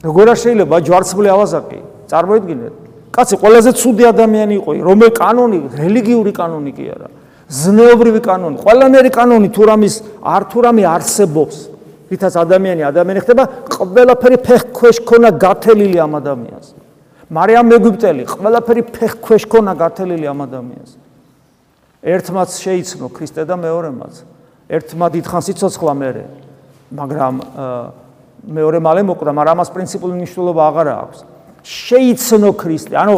როგორ 0.04 0.26
არ 0.36 0.40
შეიძლება 0.44 0.76
ჯვარცმული 0.84 1.30
ავაზაკი? 1.32 1.80
წარმოიდგინეთ. 2.12 2.74
კაცი 3.16 3.36
ყველაზე 3.40 3.72
ცუდი 3.80 4.04
ადამიანი 4.12 4.54
იყო, 4.60 4.72
რომელ 4.84 5.10
კანონი, 5.16 5.60
რელიგიური 5.72 6.32
კანონი 6.36 6.72
კი 6.76 6.86
არა. 6.92 7.08
ზნეობრივი 7.48 8.22
კანონი, 8.28 8.58
ყველანაირი 8.60 9.12
კანონი 9.16 9.50
თუ 9.56 9.62
რამის 9.72 9.96
არ 10.20 10.44
თუ 10.52 10.58
რამე 10.68 10.84
არსებობს, 10.84 11.56
რითაც 12.10 12.34
ადამიანი 12.38 12.82
ადამიანი 12.86 13.20
ხდება, 13.26 13.44
ყველაფერი 13.70 14.38
ფეხ 14.46 14.62
ქვეშ 14.76 14.98
ქონა 15.06 15.30
გათელილი 15.42 15.98
ამ 16.00 16.14
ადამიანს. 16.22 16.68
მარიამ 17.34 17.68
მეგვიპტელი, 17.74 18.24
ყველაფერი 18.30 18.82
ფეხ 18.94 19.14
ქვეშ 19.26 19.44
ქონა 19.50 19.74
გათელილი 19.74 20.26
ამ 20.30 20.40
ადამიანს. 20.46 20.92
ერთმაც 22.06 22.50
შეიცნო 22.62 23.08
ქრისტე 23.10 23.42
და 23.50 23.56
მეორემაც. 23.58 24.14
ერთმა 24.70 25.08
დიდხანს 25.14 25.48
იცოცხლა 25.54 25.94
მერე, 25.94 26.26
მაგრამ 26.94 27.36
მეორე 28.46 28.80
მალე 28.82 29.02
მოკვდა, 29.10 29.32
მაგრამ 29.34 29.54
ამას 29.58 29.70
პრინციპული 29.74 30.14
მნიშვნელობა 30.22 30.62
აღარ 30.70 30.88
აქვს. 31.02 31.20
შეიცნო 31.66 32.50
ქრისტე, 32.54 32.94
ანუ 32.94 33.16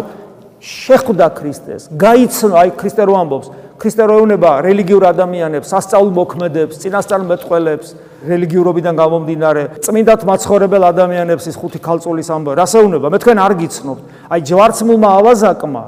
შეხვდა 0.63 1.27
ქრისტეს, 1.35 1.83
გაიცნო, 1.91 2.55
აი 2.55 2.69
ქრისტე 2.79 3.03
რო 3.07 3.13
ამბობს, 3.15 3.47
ქრისტე 3.75 4.03
რო 4.07 4.13
ეუნება 4.23 4.51
რელიგიურ 4.63 5.03
ადამიანებს, 5.11 5.67
სასწაულ 5.67 6.09
მოქმედებს, 6.15 6.79
წინასწარ 6.81 7.21
მეტყველებს, 7.27 7.87
რელიგიურობიდან 8.25 8.95
გამომდინარე, 8.97 9.63
წმინდათ 9.85 10.21
მაცხოვრებელ 10.25 10.83
ადამიანებს 10.89 11.45
ის 11.51 11.55
ხუთი 11.59 11.79
ქალწულის 11.83 12.29
ამბო, 12.33 12.55
რას 12.57 12.73
ეუნება? 12.79 13.11
მე 13.13 13.17
თქვენ 13.21 13.37
არ 13.37 13.53
გიცნობთ. 13.61 14.03
აი 14.33 14.39
ჯვარცმულმა 14.47 15.09
ავაზაკმა 15.21 15.83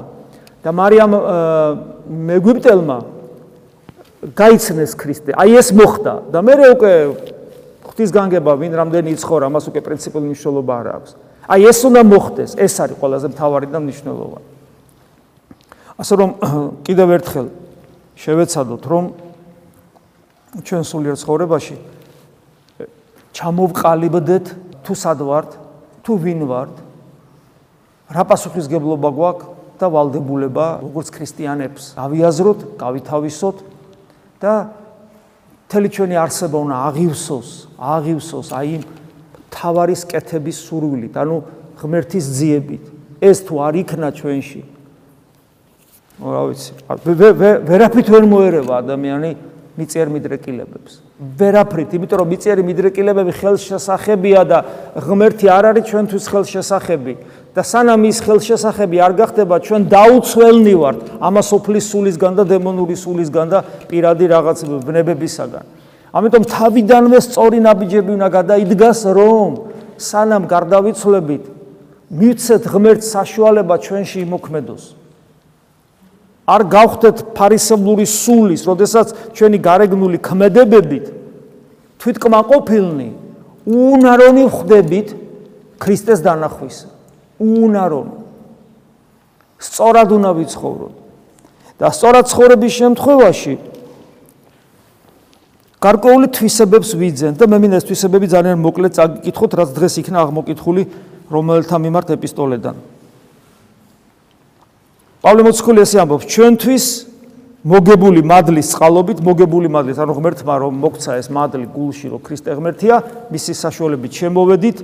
და 0.62 0.70
მარიამ 0.70 1.12
მეგვიპტელმა 2.30 2.98
გაიცნეს 4.36 4.92
ქრისტე. 4.94 5.30
აი 5.34 5.50
ეს 5.58 5.68
მოხდა 5.74 6.14
და 6.30 6.38
მე 6.44 6.54
უკვე 6.76 6.92
ღვთის 7.90 8.10
განგება 8.14 8.52
ვინ 8.60 8.72
რამდენი 8.78 9.10
იცხოვრა, 9.16 9.46
მას 9.50 9.64
უკვე 9.72 9.80
პრინციპული 9.82 10.30
მნიშვნელობა 10.30 10.72
არ 10.80 10.86
აქვს. 10.94 11.10
აი 11.50 11.60
ეს 11.66 11.78
უნდა 11.82 12.00
მოხდეს, 12.06 12.50
ეს 12.54 12.74
არის 12.78 12.96
ყველაზე 13.00 13.26
მთავარი 13.34 13.66
და 13.74 13.78
მნიშვნელოვანი. 13.82 14.48
ასე 16.00 16.14
რომ 16.16 16.30
კიდევ 16.86 17.08
ერთხელ 17.20 17.46
შევეცადოთ 18.16 18.82
რომ 18.88 19.04
ჩვენ 20.64 20.82
სულიერ 20.88 21.16
ცხოვრებაში 21.20 21.76
ჩამოვყალიბდეთ 23.36 24.46
თუ 24.84 24.92
სად 24.96 25.20
ვართ, 25.22 25.50
თუ 26.02 26.12
ვინ 26.18 26.40
ვართ, 26.50 26.74
რა 28.10 28.22
პასუხისგებლობა 28.26 29.10
გვაქვს 29.14 29.58
და 29.80 29.88
ვალდებულება 29.88 30.66
როგორც 30.84 31.08
ქრისტიანებს 31.14 31.84
გავიაზროთ, 31.96 32.60
გავითავისოთ 32.76 33.56
და 34.42 34.52
თელი 35.70 35.88
ჩვენი 35.94 36.16
არსება 36.20 36.56
უნდა 36.60 36.76
აღივსოს, 36.90 37.48
აღივსოს 37.78 38.48
აი 38.52 38.72
თავარის 39.54 40.02
კეთების 40.10 40.58
სურვილით, 40.68 41.14
ანუ 41.16 41.36
ღმერთის 41.80 42.26
ძიებით. 42.36 42.84
ეს 43.20 43.44
თუ 43.44 43.54
არ 43.60 43.74
იქნა 43.84 44.08
ჩვენში, 44.16 44.60
რა 46.20 46.42
ვიცი, 46.48 46.70
ვერაფრით 47.68 48.08
ვერ 48.12 48.24
მოერევა 48.28 48.74
ადამიანი 48.84 49.30
მიწიერ 49.76 50.08
მიდრეკილებებს. 50.12 51.09
ვერაფრით, 51.20 51.92
იმიტომ 52.00 52.18
რომ 52.22 52.28
მიწიერი 52.32 52.62
მიდრეკილებები 52.64 53.32
ხელშესახებია 53.36 54.42
და 54.48 54.58
ღმერთი 55.04 55.46
არ 55.52 55.64
არის 55.70 55.84
ჩვენთვის 55.90 56.24
ხელშესახები 56.32 57.14
და 57.52 57.60
სანამ 57.60 58.06
ის 58.08 58.18
ხელშესახები 58.24 58.96
არ 59.04 59.12
გახდება, 59.20 59.56
ჩვენ 59.60 59.82
დაუცველნი 59.92 60.74
ვართ 60.80 61.00
ამას 61.20 61.48
ოფლის 61.60 61.84
სულისგან 61.92 62.32
და 62.40 62.44
დემონური 62.48 62.96
სულისგან 62.96 63.46
და 63.52 63.58
პირადი 63.90 64.24
რაღაც 64.32 64.58
ბნებებისაგან. 64.80 65.64
ამიტომ 66.08 66.42
თავიდანვე 66.56 67.18
სწორი 67.20 67.58
ნაბიჯები 67.68 68.10
უნდა 68.16 68.28
გადაიდგას, 68.40 69.00
რომ 69.12 69.50
სანამ 70.00 70.48
გარდავიცვლებით, 70.48 71.44
მიცეთ 72.10 72.62
ღმერთს 72.64 73.06
საშუალება 73.12 73.74
ჩვენში 73.76 74.18
იმოქმედოს. 74.24 74.99
არ 76.50 76.62
გავხდეთ 76.66 77.16
ფარისებლური 77.36 78.06
სულის, 78.10 78.66
როდესაც 78.66 79.14
ჩვენი 79.38 79.58
გარეგნული 79.62 80.18
ქმედებებით 80.18 81.06
თვითკმაყოფილნი 82.02 83.08
უნარონი 83.70 84.44
ხდებით 84.50 85.08
ქრისტეს 85.78 86.20
დანახვის. 86.26 86.76
უნარონი. 87.38 88.16
სწორად 89.60 90.08
უნდა 90.16 90.30
ვიცხოვროთ. 90.38 90.94
და 91.80 91.88
სწორად 91.88 92.24
ცხოვრების 92.28 92.72
შემთხვევაში 92.76 93.54
გარკვეული 95.80 96.26
თვისებებს 96.36 96.90
ვიძენთ 96.92 97.36
და 97.40 97.44
მე 97.48 97.56
მინდა 97.56 97.76
ეს 97.80 97.86
თვისებები 97.88 98.26
ძალიან 98.28 98.58
მოკლედ 98.60 98.92
წაგიკითხოთ, 99.00 99.50
რაც 99.56 99.68
დღეს 99.72 99.94
იქნა 100.04 100.18
აღმოკითხული 100.28 100.82
რომელთა 101.32 101.76
მიმართ 101.80 102.08
ეპისტოლედან. 102.20 102.76
პავლე 105.20 105.44
მოციქული 105.44 105.82
ესე 105.84 105.98
ამბობს 106.00 106.24
ჩვენთვის 106.32 106.84
მოგებული 107.60 108.22
მადლის 108.24 108.70
წყალობით 108.72 109.18
მოგებული 109.20 109.68
მადლის 109.68 109.98
ანუ 110.00 110.14
ღმერთმა 110.16 110.54
რომ 110.64 110.78
მოგცა 110.80 111.16
ეს 111.20 111.28
მადლი 111.28 111.66
გულში 111.76 112.08
რომ 112.08 112.22
ქრისტე 112.24 112.56
ღმერთია 112.56 112.96
მისი 113.28 113.52
საშუალებით 113.52 114.12
შემოვედით 114.16 114.78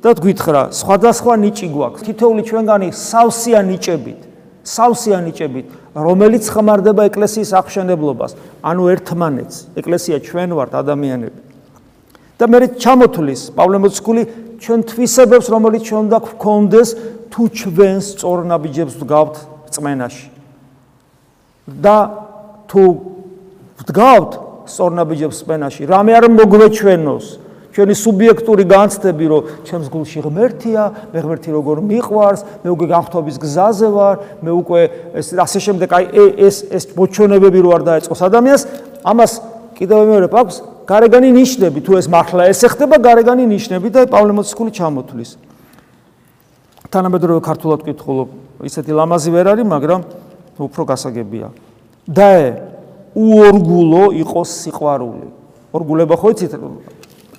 და 0.00 0.14
გითხრა 0.16 0.62
სხვადასხვა 0.72 1.34
ნიჭი 1.44 1.68
გვაქვს. 1.76 2.00
თითოეული 2.08 2.42
ჩვენგანი 2.48 2.88
სავსეა 2.88 3.60
ნიჭებით 3.68 4.20
სავსეა 4.64 5.18
ნიჭებით 5.28 5.66
რომელიც 5.92 6.44
ხმარდება 6.48 7.02
ეკლესიის 7.12 7.50
აღშენებლობას. 7.60 8.32
ანუ 8.64 8.82
ერთმანეთს 8.96 9.56
ეკლესია 9.76 10.16
ჩვენ 10.24 10.50
ვართ 10.56 10.72
ადამიანები. 10.72 11.40
და 12.40 12.44
მე 12.48 12.58
ჩამოთulis 12.80 13.40
პავლე 13.54 13.78
მოციქული 13.84 14.22
ჩვენ 14.56 14.80
თვისებებს 14.88 15.46
რომელიც 15.52 15.82
ჩვენ 15.84 16.00
უნდა 16.08 16.18
გქონდეს 16.32 16.88
თუ 17.30 17.42
ჩვენ 17.60 17.96
სწორნაბიჯებს 18.02 18.94
ვდგავთ 18.98 19.51
წმენაში. 19.72 20.26
და 21.66 21.96
თუ 22.68 22.84
ვდგავთ 23.82 24.32
სწორნაბიჯებს 24.66 25.36
წმენაში, 25.42 25.82
რამე 25.86 26.12
არ 26.18 26.24
მოგვეჩვენოს 26.32 27.26
ჩვენი 27.72 27.94
სუბიექტური 27.96 28.64
განცდები, 28.68 29.26
რომ 29.32 29.42
ჩემს 29.64 29.88
გულში 29.88 30.20
ღმერთია, 30.20 30.82
მე 31.08 31.18
ღმერთი 31.24 31.50
როგორ 31.56 31.76
მიყვარს, 31.88 32.40
მე 32.62 32.68
უკვე 32.68 32.86
განხთობის 32.92 33.36
გზაზე 33.40 33.88
ვარ, 33.88 34.16
მე 34.44 34.50
უკვე 34.60 34.80
ეს 35.16 35.32
ასე 35.32 35.58
შემდეგ, 35.66 35.88
აი 35.88 36.04
ეს 36.36 36.56
ეს 36.68 36.84
მოჩვენებები 36.92 37.58
რო 37.64 37.70
არ 37.72 37.82
დაეწყოს 37.88 38.20
ადამიანს, 38.28 38.62
ამას 39.08 39.32
კიდევ 39.72 39.98
მეორე 40.04 40.28
პაქვს 40.28 40.56
გარეგანი 40.84 41.28
ნიშნები, 41.32 41.78
თუ 41.80 41.92
ეს 41.96 42.06
მართლა 42.12 42.42
ესე 42.52 42.68
ხდება, 42.68 42.96
გარეგანი 43.00 43.44
ნიშნები 43.48 43.88
და 43.88 44.00
პავლე 44.04 44.32
მოციქული 44.36 44.70
ჩამოთulis. 44.76 45.30
თანამედროვე 46.92 47.40
ქართულად 47.40 47.80
ვკითხულობ, 47.88 48.28
ისეთი 48.62 48.92
ლამაზი 48.94 49.30
ვერ 49.34 49.46
არის, 49.52 49.66
მაგრამ 49.66 50.00
უფრო 50.58 50.82
გასაგებია. 50.86 51.48
დაე 52.06 52.46
უორგულო 53.14 54.04
იყოს 54.22 54.50
სიყვარული. 54.62 55.28
ორგულება 55.72 56.14
ხო 56.16 56.28
იცით? 56.32 56.52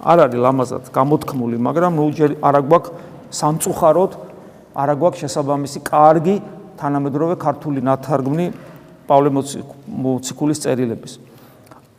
არ 0.04 0.18
არის 0.28 0.40
ლამაზად 0.44 0.84
გამოთქმული, 0.92 1.58
მაგრამ 1.58 1.92
ნუ 1.96 2.06
ჯერ 2.18 2.32
არა 2.44 2.62
გვაქვს 2.68 2.92
სამწუხაროდ, 3.32 4.12
არა 4.76 4.94
გვაქვს 5.00 5.20
შესაბამისი 5.24 5.80
კარგი 5.88 6.36
თანამედროვე 6.76 7.36
ქართული 7.40 7.80
ნათარგმნი 7.80 8.48
პავლე 9.08 9.30
მოციქულის 9.32 10.60
წერილების. 10.64 11.14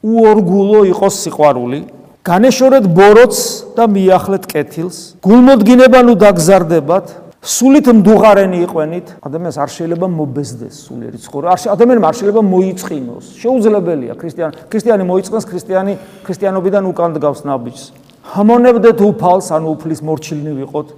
უორგულო 0.04 0.84
იყოს 0.92 1.14
სიყვარული, 1.24 1.80
განეშორეთ 2.24 2.84
ბოროტს 2.92 3.40
და 3.76 3.84
მიახლეთ 3.88 4.44
კეთილს, 4.52 5.16
გულმოდგინებანუ 5.24 6.12
დაგზარდებათ, 6.20 7.23
სულით 7.44 7.90
მდუღარენი 7.92 8.58
იყვენით, 8.64 9.06
ადამიანს 9.20 9.56
არ 9.60 9.70
შეიძლება 9.76 10.06
მობეზდეს 10.08 10.74
სულიერი 10.88 11.18
ცხოვრება. 11.20 11.52
არ 11.52 11.60
ადამიანმა 11.76 12.06
არ 12.08 12.16
შეიძლება 12.16 12.40
მოიწყინოს. 12.40 13.24
შეუძლებელია 13.36 14.14
ქრისტიან 14.16 14.50
ქრისტიანი 14.72 15.04
მოიწყოს 15.04 15.44
ქრისტიანი 15.44 15.92
ქრისტიანობიდან 16.24 16.82
უკან 16.88 17.10
დგავს 17.20 17.40
ნაბიჯს. 17.44 17.84
ჰამონებდეთ 18.32 18.98
უფალს, 19.04 19.46
ანუ 19.52 19.68
უფლის 19.76 20.00
მორჩილნი 20.00 20.52
ვიყოთ, 20.64 20.88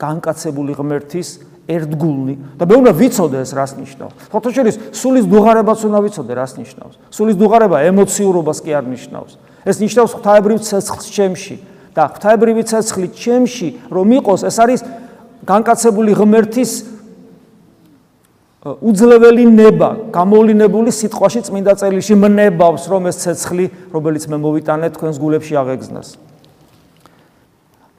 განკაცებული 0.00 0.72
ღმერთის 0.80 1.28
ერთგულნი 1.68 2.34
და 2.56 2.64
მე 2.64 2.74
უნდა 2.80 2.92
ვიცოდე 2.96 3.38
ეს 3.44 3.52
რას 3.52 3.72
ნიშნავს. 3.76 4.14
ფოტოშორის 4.32 4.76
სულის 4.96 5.26
დუღარებაც 5.28 5.78
უნდა 5.84 5.98
ვიცოდე 6.08 6.32
რას 6.40 6.52
ნიშნავს. 6.56 6.94
სულის 7.12 7.36
დუღარება 7.36 7.76
ემოციურობას 7.92 8.58
კი 8.64 8.70
არ 8.80 8.84
ნიშნავს. 8.88 9.32
ეს 9.68 9.76
ნიშნავს 9.78 10.10
ღვთაებრივ 10.16 10.58
ცეცხლს 10.58 11.06
ჩემში 11.12 11.56
და 11.92 12.02
ღვთაებრივი 12.08 12.62
ცეცხლი 12.66 13.08
ჩემში 13.12 13.68
რომ 13.92 14.08
იყოს, 14.18 14.40
ეს 14.48 14.56
არის 14.58 14.80
განკაცებული 15.46 16.14
ღმერთის 16.14 16.72
უძლეველი 18.62 19.44
ნება, 19.50 19.90
გამოვლინებული 20.14 20.94
სიტყვაში 20.94 21.40
წმინდა 21.50 21.72
წერილში 21.82 22.14
მნებავს, 22.14 22.86
რომ 22.86 23.10
ეს 23.10 23.16
ცეცხლი, 23.26 23.66
რომელიც 23.90 24.30
მე 24.30 24.38
მოვიტანე 24.38 24.88
თქვენს 24.94 25.16
გულებში 25.18 25.54
აღეგზნას. 25.58 26.08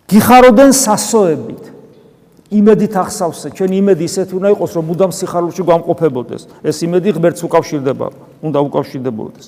გიხაროდენ 0.08 0.71
სასოებით. 0.71 1.63
იმედით 2.53 2.93
ახსავსე, 3.01 3.49
ჩვენი 3.58 3.75
იმედი 3.82 4.03
ისეთი 4.08 4.34
უნდა 4.38 4.49
იყოს, 4.53 4.71
რომ 4.77 4.84
მუდამ 4.93 5.12
სიხარულში 5.12 5.63
გამყოფებოდეს. 5.67 6.41
ეს 6.63 6.77
იმედი 6.86 7.10
ღმერთს 7.17 7.41
უკავშირდება, 7.43 8.08
უნდა 8.45 8.60
უკავშირდებოდეს. 8.62 9.45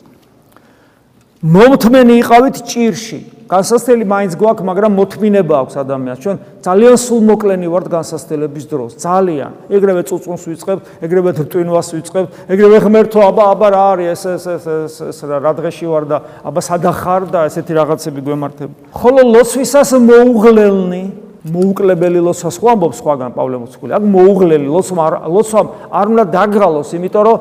მომთმენი 1.45 2.13
იყავით 2.25 2.55
ჭირში. 2.65 3.19
განსასწრელი 3.45 4.05
მაინც 4.09 4.33
გვაქვს, 4.41 4.65
მაგრამ 4.65 4.91
მოთმინება 4.97 5.55
აქვს 5.61 5.75
ადამიანს. 5.85 6.19
ჩვენ 6.25 6.37
ძალიან 6.65 6.95
სულმოკლენი 6.97 7.67
ვართ 7.69 7.87
განსასწრელების 7.93 8.65
დროს. 8.65 8.91
ძალიან. 8.97 9.51
ეგრევე 9.69 10.01
წუწუნს 10.09 10.43
ვიწყებთ, 10.49 10.83
ეგრევე 11.05 11.29
რტვინვას 11.45 11.87
ვიწყებთ, 11.93 12.29
ეგრევე 12.49 12.77
ღმერთო, 12.85 13.19
აბა, 13.21 13.43
აბა 13.53 13.67
რა 13.69 13.83
არის 13.93 14.21
ეს 14.25 14.43
ეს 14.49 14.65
ეს 14.65 14.95
ეს 15.13 15.19
რა 15.29 15.51
დღეში 15.61 15.85
ვარ 15.85 16.03
და 16.09 16.17
აბა 16.41 16.61
სადახარ 16.65 17.21
და 17.29 17.39
ესეთი 17.45 17.73
რაღაცები 17.77 18.19
გვემართება. 18.25 18.73
ხოლო 18.97 19.21
ლოცვისას 19.29 19.89
მოუღლელნი 19.93 21.03
მოუკლებელი 21.45 22.19
ლოცვას 22.25 22.55
ხო 22.57 22.67
ამბობს 22.73 22.97
სხვაგან 22.97 23.31
პავლე 23.37 23.57
მოციქული. 23.61 23.91
აქ 23.93 24.03
მოუღლელი 24.09 24.67
ლოცვა 24.73 25.05
ლოცვა 25.29 25.61
არ 25.93 26.05
უნდა 26.09 26.23
დაგრალოს, 26.33 26.89
იმიტომ 26.97 27.23
რომ 27.29 27.37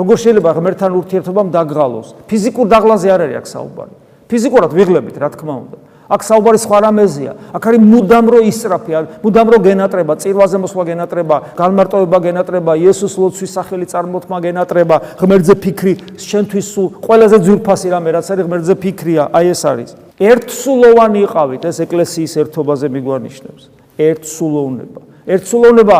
როგორ 0.00 0.16
შეიძლება 0.16 0.50
ღმერთთან 0.56 0.90
ურთიერთობამ 0.96 1.48
დაგრალოს? 1.52 2.08
ფიზიკურ 2.24 2.66
დაღლაზე 2.72 3.08
არ 3.12 3.20
არის 3.28 3.36
აქ 3.44 3.46
საუბარი. 3.52 4.01
ფიზიკურად 4.32 4.72
ვიღლებით, 4.72 5.16
რა 5.20 5.28
თქმა 5.36 5.54
უნდა. 5.62 5.78
აქ 6.12 6.20
საუბარი 6.28 6.58
სხვა 6.60 6.78
რამეზეა. 6.84 7.32
აქ 7.56 7.62
არის 7.68 7.80
მუდამ 7.88 8.26
რო 8.32 8.38
ისწრაფია, 8.52 8.98
მუდამ 9.24 9.48
რო 9.48 9.58
გენატრება, 9.64 10.12
წირვაზე 10.20 10.56
მოსვლა 10.60 10.84
გენატრება, 10.92 11.36
განმარტოება 11.56 12.18
გენატრება, 12.26 12.72
იესოს 12.84 13.14
ლოცვის 13.16 13.50
სახელი 13.56 13.86
წარმოთმა 13.88 14.38
გენატრება, 14.44 14.96
ღმერთზე 15.20 15.54
ფიქრი, 15.64 15.94
შენთვის 16.20 16.66
სულ 16.68 16.86
ყველაზე 17.00 17.36
ძვირფასი 17.48 17.88
რამე 17.96 18.08
რაც 18.12 18.26
არის 18.28 18.44
ღმერთზე 18.44 18.74
ფიქრია, 18.82 19.22
აი 19.32 19.46
ეს 19.56 19.62
არის. 19.72 19.90
ერთსულოვანი 20.20 21.18
იყავით, 21.26 21.62
ეს 21.64 21.76
ეკლესიის 21.80 22.32
ერთობაზე 22.42 22.86
მიგვანიშნებს. 22.92 23.62
ერთსულოვნება. 23.96 25.00
ერთსულოვნება 25.32 25.96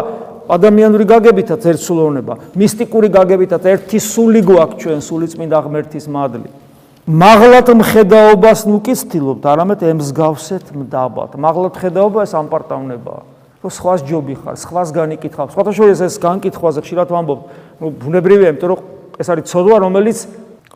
ადამიანური 0.52 1.04
გაგებითაც 1.08 1.62
ერთსულოვნება, 1.72 2.34
მისტიკური 2.58 3.08
გაგებითაც 3.16 3.62
ერთი 3.64 3.98
სული 4.02 4.40
გვაქვს 4.44 4.80
ჩვენ 4.82 5.00
სული 5.00 5.26
წმინდა 5.32 5.58
ღმერთის 5.64 6.04
მადლი. 6.10 6.61
მაღლად 7.02 7.66
მხედაობას 7.82 8.60
ნუკი 8.70 8.94
ცდილობთ, 8.94 9.42
არამედ 9.42 9.80
ემსგავსეთ 9.90 10.70
მდაბად. 10.70 11.34
მაღლად 11.34 11.74
მხედაობა 11.74 12.22
ეს 12.22 12.32
ამპარტავნებაა. 12.38 13.22
რო 13.58 13.70
სხვას 13.74 14.06
ჯობი 14.06 14.34
ხარ, 14.38 14.54
სხვას 14.54 14.88
განიკითხავ. 14.94 15.50
სხვათა 15.50 15.72
შორის 15.74 15.98
ეს 15.98 16.14
განკითხვაზე 16.22 16.78
ხშირად 16.86 17.08
ვამბობ, 17.10 17.40
ნუ 17.82 17.86
ბუნებრივია, 17.98 18.54
იმიტომ 18.54 18.68
რომ 18.70 18.80
ეს 19.18 19.26
არის 19.34 19.44
ცოდვა, 19.50 19.76
რომელიც 19.82 20.18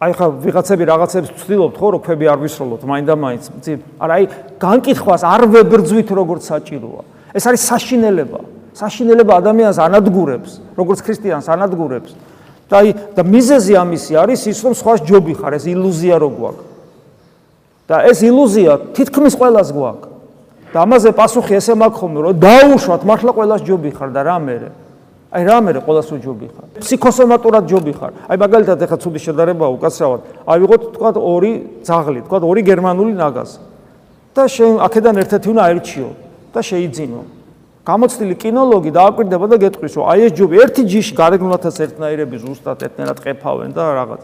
აი 0.03 0.13
ხა 0.19 0.27
ვიღაცები 0.43 0.85
რაღაცებს 0.91 1.29
ცდილობთ 1.47 1.75
ხო, 1.79 1.87
რომ 1.95 2.01
ქვები 2.03 2.27
არ 2.27 2.39
ვისროლოთ, 2.43 2.83
მაინდა 2.91 3.15
მაინც. 3.23 3.43
არა, 4.03 4.13
აი 4.19 4.25
განკითხვას 4.59 5.23
არ 5.23 5.43
ვებრძვით 5.47 6.09
როგორც 6.11 6.43
საჭიროა. 6.43 7.03
ეს 7.39 7.45
არის 7.47 7.63
საშინელება. 7.71 8.41
საშინელება 8.75 9.33
ადამიანს 9.41 9.79
ანადგურებს, 9.79 10.51
როგორც 10.75 10.99
ქრისტიანს 11.07 11.47
ანადგურებს. 11.55 12.11
და 12.71 12.77
აი 12.83 12.89
და 13.15 13.23
მიზეზი 13.23 13.75
ამისი 13.79 14.13
არის 14.19 14.41
ის, 14.51 14.59
რომ 14.65 14.75
სხვას 14.75 15.01
ჯობი 15.07 15.35
ხარ, 15.39 15.53
ეს 15.55 15.65
ილუზია 15.71 16.17
რო 16.19 16.31
გვაქვს. 16.35 16.65
და 17.87 17.97
ეს 18.11 18.19
ილუზია 18.27 18.73
თითქმის 18.97 19.35
ყველას 19.39 19.69
გვაქვს. 19.71 20.09
და 20.75 20.79
ამაზე 20.83 21.11
პასუხი 21.15 21.55
ესე 21.57 21.75
მაქვს 21.79 21.99
ხოლმე, 22.03 22.19
რომ 22.27 22.35
დაუშვათ 22.43 23.03
მართლა 23.07 23.31
ყველას 23.39 23.61
ჯობი 23.63 23.91
ხარ 23.95 24.11
და 24.11 24.21
რა 24.27 24.37
მერე? 24.43 24.69
აი 25.31 25.43
რა 25.47 25.59
მერე 25.63 25.81
ყველას 25.87 26.07
ჯობი 26.11 26.47
ხარ? 26.51 26.67
ფსიქოსომატურად 26.83 27.65
ჯობი 27.71 27.93
ხარ. 27.95 28.13
აი 28.27 28.37
მაგალითად 28.43 28.83
ეხა 28.83 28.97
ცუდი 28.99 29.21
შედარებაა 29.23 29.71
უკაცრავად. 29.79 30.21
აი 30.47 30.59
ვიღოთ 30.63 30.83
თქვა 30.99 31.11
ორი 31.23 31.53
ძაღლი, 31.87 32.21
თქვა 32.27 32.39
ორი 32.43 32.63
გერმანული 32.67 33.15
ნაგაზი. 33.15 33.59
და 34.37 34.45
შენ 34.53 34.85
აქედან 34.85 35.17
ერთ-ერთი 35.25 35.49
უნდა 35.49 35.63
აერჩიო 35.65 36.09
და 36.53 36.61
შეიძინო. 36.61 37.21
გამოცდილი 37.87 38.35
კინოლოგი 38.43 38.91
დააკვირდება 38.99 39.47
და 39.47 39.57
გეტყვის, 39.63 39.93
რომ 39.95 40.05
აი 40.11 40.21
ეს 40.27 40.33
ჯობი 40.35 40.57
ერთი 40.59 40.83
ჯიში 40.91 41.13
გარეგნულათაც 41.15 41.77
ერთნაირები 41.87 42.37
ზუსტად 42.43 42.83
ერთნაირად 42.83 43.19
ყეფავენ 43.23 43.71
და 43.77 43.83
რაღაც. 43.95 44.21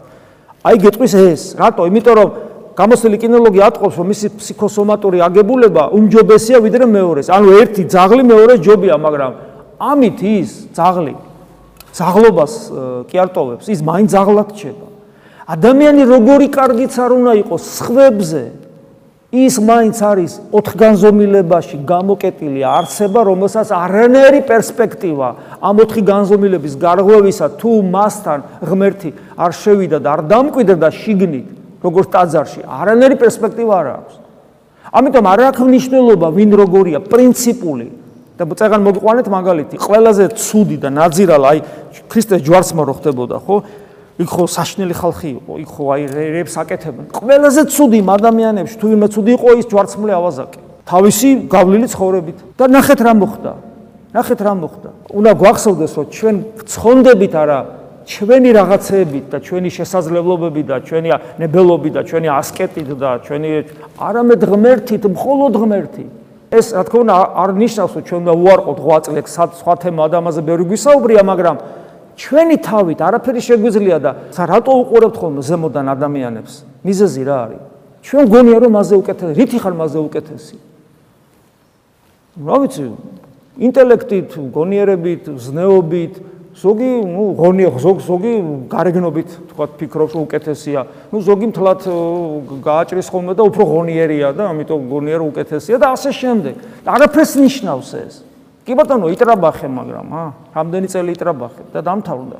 აი 0.67 0.75
გეტყვის 0.83 1.13
ეს, 1.15 1.41
რატო? 1.55 1.87
იმიტომ 1.87 2.15
რომ 2.19 2.29
გამოცდილი 2.75 3.17
კინოლოგი 3.23 3.59
ატყობს, 3.63 3.95
რომ 3.95 4.07
მისი 4.11 4.27
ფსიქოსომატური 4.35 5.17
აგებულება 5.23 5.83
უმჯობესია 5.95 6.57
ვიდრე 6.59 6.85
მეორეს. 6.91 7.27
ანუ 7.31 7.47
ერთი 7.63 7.83
ძაღლი 7.87 8.23
მეორეს 8.27 8.59
ჯობია, 8.59 8.95
მაგრამ 8.99 9.31
ამით 9.79 10.19
ის 10.23 10.49
ძაღლი 10.75 11.15
ძაღლობას 11.93 12.53
კი 13.07 13.15
არ 13.21 13.29
ტოვებს, 13.31 13.65
ის 13.69 13.79
მაინც 13.85 14.09
ძაღლად 14.11 14.49
რჩება. 14.51 14.87
ადამიანი 15.45 16.03
როგორი 16.09 16.47
კარგიც 16.49 16.93
არ 16.97 17.11
უნდა 17.13 17.31
იყოს 17.45 17.63
სხვებზე, 17.77 18.43
ის 19.33 19.57
მაინც 19.57 19.97
არის 19.97 20.33
ოთხგანზომილებაში 20.53 21.77
გამოკეტილი 21.89 22.61
არსება, 22.69 23.19
რომელსაც 23.25 23.71
არანაირი 23.73 24.41
პერსპექტივა 24.45 25.29
ამ 25.57 25.75
ოთხი 25.81 26.01
განზომილების 26.05 26.73
გარღვევისა 26.77 27.47
თუ 27.57 27.71
მასთან 27.81 28.39
ღმერთი 28.61 29.09
არ 29.33 29.51
შევიდა 29.57 29.97
და 30.05 30.09
არ 30.13 30.21
დამკვიდრდა 30.29 30.89
შიგნით, 31.01 31.47
როგორც 31.81 32.07
ტაძარში, 32.13 32.61
არანაირი 32.61 33.17
პერსპექტივა 33.25 33.73
არ 33.81 33.87
აქვს. 33.97 34.15
ამიტომ 34.93 35.25
არ 35.33 35.39
აქვს 35.49 35.65
მნიშვნელობა 35.65 36.27
ვინ 36.37 36.51
როგორია, 36.53 36.97
პრინციპული 37.01 37.87
და 38.37 38.43
წეგან 38.53 38.81
მოგიყვანეთ 38.85 39.27
მაგალითი, 39.33 39.75
ყველაზე 39.81 40.23
ცუდი 40.37 40.77
და 40.77 40.89
ნაძირალა 40.93 41.47
აი 41.53 41.59
ქრისტეს 42.05 42.41
ჯვარცმა 42.45 42.83
რო 42.85 42.93
ხდებოდა, 43.01 43.37
ხო? 43.41 43.55
იქ 44.13 44.29
ხო 44.29 44.45
საშნელი 44.45 44.93
ხალხი 44.93 45.29
იყო, 45.41 45.53
იქ 45.63 45.69
ხო 45.73 45.83
აი 45.93 46.03
რებს 46.13 46.53
აკეთებენ. 46.61 47.05
ყველაზე 47.17 47.61
ცუდი 47.73 47.99
ადამიანებში 48.13 48.75
თუ 48.77 48.85
ვინმე 48.93 49.07
ცუდი 49.09 49.31
იყო 49.33 49.47
ის 49.57 49.65
ჯვარცმული 49.73 50.13
ავაზაკი. 50.13 50.59
თავისი 50.85 51.29
გავლილი 51.49 51.87
ცხოვრებით 51.89 52.37
და 52.59 52.65
ნახეთ 52.69 52.99
რა 53.01 53.13
მოხდა. 53.17 53.51
ნახეთ 54.13 54.39
რა 54.45 54.53
მოხდა. 54.53 54.89
უნდა 55.17 55.31
გვახსოვდეს 55.41 55.91
რომ 55.97 56.05
ჩვენ 56.13 56.35
ცხონდებით 56.69 57.33
არა 57.33 57.59
ჩვენი 58.03 58.49
რაღაცეებით 58.53 59.25
და 59.31 59.37
ჩვენი 59.41 59.69
შესაძლებლობებით 59.73 60.65
და 60.69 60.77
ჩვენი 60.83 61.09
ნებელობით 61.41 61.93
და 61.97 62.01
ჩვენი 62.03 62.27
ასკეტით 62.37 62.89
და 62.99 63.09
ჩვენი 63.25 63.49
არამედ 63.97 64.41
ღმერთით, 64.43 65.03
მხოლოდ 65.07 65.53
ღმერთით. 65.57 66.11
ეს 66.53 66.67
რა 66.77 66.83
თქმა 66.85 66.99
უნდა 67.01 67.15
არ 67.41 67.49
ნიშნავს 67.63 67.93
რომ 67.97 68.03
ჩვენ 68.05 68.19
უნდა 68.23 68.33
უარყოთ 68.43 68.77
ღვაწლებს 68.85 69.31
სხვა 69.57 69.73
თემა 69.81 69.99
ადამიანზე 70.05 70.41
ბევრი 70.45 70.63
გვისაუბრია, 70.69 71.21
მაგრამ 71.25 71.55
ჩვენი 72.18 72.56
თავით 72.58 72.98
არაფერი 72.98 73.40
შეგვიძლია 73.46 73.98
და 74.02 74.10
რატო 74.34 74.72
უყურებთ 74.82 75.16
ხოლმე 75.22 75.42
ზემოდან 75.46 75.86
ადამიანებს? 75.94 76.54
მიზეზი 76.82 77.22
რა 77.22 77.36
არის? 77.46 77.62
ჩვენ 78.02 78.24
გონია 78.32 78.58
რომ 78.62 78.72
მასზე 78.74 78.94
უკეთესი, 78.98 79.32
რითი 79.38 79.58
ხარ 79.62 79.74
მასზე 79.78 80.00
უკეთესი? 80.02 80.56
რა 82.38 82.56
ვიცი, 82.62 82.84
ინტელექტით, 83.58 84.30
გონიერებით, 84.54 85.24
ზნეობით, 85.42 86.14
ზოგი, 86.58 86.90
ну, 87.06 87.22
გონია, 87.38 87.70
ზოგი, 87.78 88.02
ზოგი 88.06 88.32
გარეგნობით, 88.70 89.28
თქვა 89.50 89.66
ფიქრობს 89.78 90.12
რომ 90.14 90.22
უკეთესია. 90.26 90.80
ну, 91.12 91.22
ზოგი 91.22 91.46
მთლად 91.54 91.80
გააჭრის 92.66 93.08
ხოლმე 93.10 93.32
და 93.38 93.42
უფრო 93.46 93.62
გონიერია 93.66 94.34
და 94.34 94.50
ამიტომ 94.50 94.80
გონია 94.90 95.16
რომ 95.22 95.28
უკეთესია 95.34 95.76
და 95.78 95.86
ასე 95.94 96.10
შემდეგ. 96.10 96.54
არაფერს 96.82 97.32
ნიშნავს 97.38 97.90
ეს. 97.94 98.14
კი 98.63 98.73
ბატონო, 98.79 99.11
იტრაბახე, 99.11 99.67
მაგრამ, 99.67 100.07
ა, 100.13 100.23
რამდენი 100.55 100.87
წელი 100.87 101.11
იტრაბახე 101.13 101.63
და 101.73 101.79
დამთავრდა. 101.83 102.37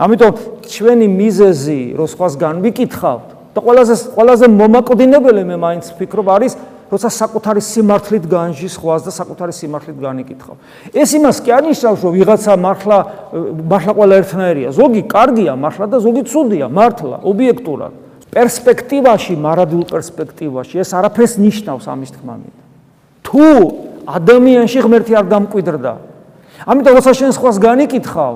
ამიტომ 0.00 0.34
ჩვენი 0.66 1.06
მიზეზი, 1.06 1.80
რო 1.94 2.06
სხვას 2.10 2.34
განვიკითხავთ 2.40 3.28
და 3.54 3.58
ყველაზე 3.60 3.94
ყველაზე 4.16 4.46
მომაკვდინებელი 4.48 5.42
მე 5.46 5.56
მაინც 5.60 5.84
ვფიქრობ 5.94 6.26
არის, 6.30 6.52
როცა 6.90 7.06
საკუთარი 7.06 7.62
სიმართლით 7.62 8.24
განжи 8.26 8.66
სხვას 8.66 9.06
და 9.06 9.12
საკუთარი 9.14 9.52
სიმართლით 9.54 9.98
განიკითხავ. 10.02 10.56
ეს 10.90 11.10
იმას 11.14 11.36
კი 11.38 11.50
არნიშნავს, 11.54 12.00
რომ 12.02 12.12
ვიღაცა 12.18 12.52
მართლა 12.58 12.98
მართლა 13.70 13.92
ყველა 13.94 14.14
ერთნაირია. 14.20 14.68
ზოგი 14.74 15.02
კარგია 15.06 15.54
მართლა 15.54 15.86
და 15.86 15.96
ზოგი 16.02 16.22
ცუდია 16.26 16.66
მართლა, 16.66 17.16
ობიექტურად. 17.22 17.92
პერსპექტივაში, 18.30 19.34
მარადილ 19.38 19.82
პერსპექტივაში 19.90 20.74
ეს 20.82 20.90
არაფერს 20.94 21.34
ნიშნავს 21.38 21.84
ამის 21.86 22.10
თქმა 22.14 22.34
მინდა. 22.42 22.62
თუ 23.26 23.46
ადამიანში 24.18 24.78
ღმერთი 24.84 25.12
არ 25.20 25.26
დამკვიდრდა. 25.30 25.92
ამიტომ 26.66 26.94
როცა 26.98 27.12
შენ 27.20 27.30
სხვას 27.36 27.56
განიკითხავ, 27.62 28.34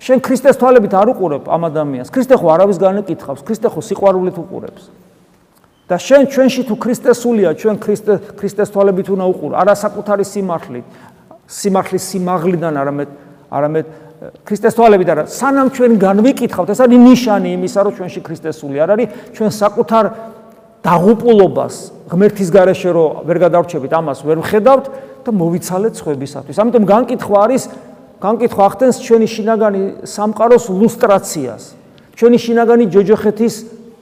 შენ 0.00 0.18
ქრისტეს 0.24 0.56
თვალებით 0.56 0.92
არ 0.96 1.08
უყურებ 1.12 1.44
ამ 1.50 1.62
ადამიანს. 1.68 2.08
ქრისტე 2.14 2.34
ხო 2.40 2.46
არავის 2.56 2.78
განიკითხავს, 2.80 3.40
ქრისტე 3.44 3.68
ხო 3.68 3.80
სიყვარულით 3.84 4.36
უყურებს. 4.40 4.84
და 5.90 5.98
შენ 5.98 6.30
ჩვენში 6.30 6.62
თუ 6.70 6.74
ქრისტესულია, 6.78 7.50
ჩვენ 7.58 7.76
ქრისტე 7.82 8.12
ქრისტეს 8.38 8.70
თვალებით 8.70 9.10
უნდა 9.10 9.26
უყურო, 9.26 9.54
არა 9.58 9.74
საკუთარი 9.74 10.22
სიმართლით, 10.22 10.86
სიმართლის 11.50 12.04
სიმაღლიდან, 12.14 12.74
არამედ 12.78 13.08
არამედ 13.50 13.86
ქრისტეს 14.46 14.74
თვალებით 14.78 15.08
არა, 15.10 15.24
სანამ 15.26 15.68
ჩვენ 15.74 15.92
განვიკითხავთ, 15.98 16.68
ეს 16.70 16.80
არის 16.86 16.98
ნიშანი 17.10 17.48
იმისა, 17.58 17.80
რომ 17.82 17.92
ჩვენში 17.98 18.20
ქრისტესულია, 18.22 18.80
არ 18.86 18.90
არის 18.94 19.08
ჩვენ 19.34 19.50
საკუთარ 19.50 20.04
დაღუპულობას 20.84 21.74
ღმერთის 22.10 22.48
გარეშე 22.50 22.90
რო 22.90 23.06
ვერ 23.28 23.38
გადავრჩებით, 23.46 23.92
ამას 23.94 24.18
ვერ 24.26 24.38
ვხედავთ 24.42 24.84
და 25.24 25.30
მოვიცალეთ 25.30 25.94
ხვებისათვის. 26.00 26.56
ამიტომ 26.58 26.84
განკითხვა 26.88 27.36
არის 27.46 27.62
განკითხვა 28.20 28.62
ახდენს 28.70 28.96
ჩვენი 29.00 29.26
შინაგანი 29.30 29.82
სამყაროს 30.04 30.64
ლუსტრაციას. 30.68 31.62
ჩვენი 32.18 32.38
შინაგანი 32.40 32.84
ჯოჯოხეთის 32.92 33.54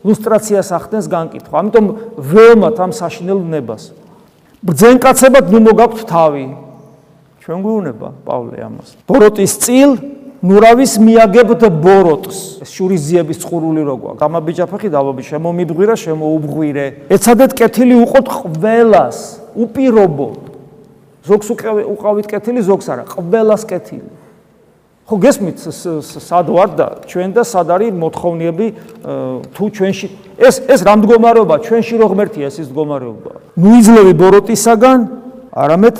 ლუსტრაციას 0.02 0.68
ახდენს 0.74 1.06
განკითხვა. 1.06 1.54
ამიტომ 1.58 1.86
ველმათ 2.16 2.76
ამ 2.82 2.90
საშინელ 2.94 3.40
ნებას. 3.44 3.82
ბრძენკაცებად 4.64 5.44
ნუ 5.52 5.58
მოგაქვთ 5.68 6.00
თავი. 6.08 6.46
ჩვენ 7.42 7.58
გვეუბნება 7.62 8.08
პავლე 8.26 8.58
ამას. 8.58 8.88
ბოროტის 9.06 9.52
წილ 9.62 9.90
ნურავის 10.42 10.92
მიაგებთ 11.02 11.62
ბოროტს. 11.82 12.62
ეს 12.62 12.70
შურიზიების 12.70 13.38
წყურული 13.42 13.82
როგვა. 13.82 14.10
გამაბიჯაფეხი 14.22 14.88
დავაბი 14.94 15.22
შემომიბღვირა, 15.26 15.94
შემოუბღვირე. 15.98 16.86
ეცადეთ 17.10 17.52
კეთილი 17.58 17.94
უყოთ 18.06 18.26
ყველას, 18.38 19.18
უპირობოდ. 19.58 20.40
ზოგს 21.26 21.48
უყავით 21.94 22.26
კეთილი, 22.30 22.60
ზოგს 22.62 22.86
არა, 22.86 23.04
ყველას 23.18 23.62
კეთილი. 23.66 24.10
ხო 25.08 25.16
გესმით 25.24 25.56
სად 26.04 26.46
ვარ 26.52 26.70
და 26.76 26.86
ჩვენ 27.08 27.32
და 27.32 27.40
სად 27.40 27.68
არის 27.72 27.96
მოთხოვნიები 27.96 28.66
თუ 29.56 29.64
ჩვენში 29.72 30.06
ეს 30.36 30.60
ეს 30.68 30.80
რა 30.84 31.00
მდგომარეობა 31.00 31.54
ჩვენში 31.64 31.94
რო 31.96 32.06
ღმერთია 32.12 32.52
ეს 32.52 32.60
ის 32.60 32.68
მდგომარეობა. 32.68 33.32
ნუ 33.56 33.70
იძლევი 33.80 34.12
ბოროტისაგან, 34.20 34.98
არამედ 35.48 35.96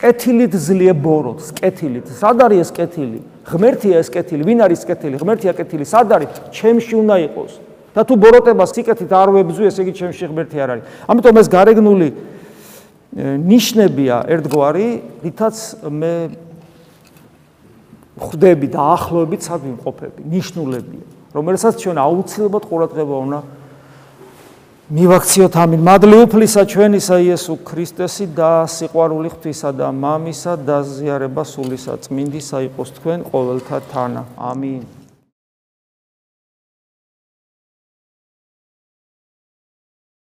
კეთილით 0.00 0.56
ძლია 0.56 0.94
ბოროტს, 0.96 1.52
კეთილით. 1.60 2.08
სად 2.16 2.40
არის 2.40 2.60
ეს 2.64 2.70
კეთილი? 2.72 3.20
ღმერთია 3.44 4.00
ეს 4.00 4.08
კეთილი, 4.08 4.42
ვინ 4.48 4.58
არის 4.64 4.82
კეთილი? 4.88 5.20
ღმერთია 5.20 5.52
კეთილი, 5.52 5.84
სად 5.84 6.08
არის? 6.08 6.30
ჩემში 6.56 6.94
უნდა 6.96 7.16
იყოს. 7.28 7.52
და 7.90 8.06
თუ 8.06 8.14
ბოროტებას 8.22 8.70
სიკეთით 8.70 9.10
არ 9.10 9.28
ვებზუ, 9.34 9.62
ესე 9.66 9.82
იგი 9.82 9.92
ჩემში 9.98 10.24
ღმერთი 10.30 10.56
არ 10.62 10.70
არის. 10.70 10.84
ამიტომ 11.10 11.36
ეს 11.42 11.48
გარეგნული 11.50 12.08
ნიშნებია 13.50 14.16
ერთგვარი, 14.30 14.88
რითაც 15.26 15.56
მე 15.90 16.14
ხვდები 18.20 18.66
და 18.70 18.80
ახლობებით 18.94 19.42
სად 19.42 19.60
ვიმყოფები, 19.66 20.20
ნიშნულებია, 20.22 21.04
რომელსაც 21.34 21.74
ჩვენ 21.82 21.96
აუცილებლად 21.98 22.64
ყურადღება 22.70 23.16
უნდა 23.26 23.38
მივაქციოთ 24.90 25.54
ამინ. 25.54 25.80
მადლი 25.86 26.16
უფლისა 26.26 26.62
ჩვენისა 26.66 27.16
იესო 27.22 27.54
ქრისტესი 27.62 28.26
და 28.34 28.66
სიყვარული 28.66 29.30
ღვთისა 29.30 29.70
და 29.78 29.94
მამისა 29.94 30.54
და 30.66 30.82
ზიარება 30.82 31.46
სულისა 31.46 31.94
წმინდისა 32.02 32.58
იყოს 32.66 32.90
თქვენ 32.98 33.18
ყოველთა 33.30 33.78
თანა. 33.92 34.22
ამინ 34.50 34.99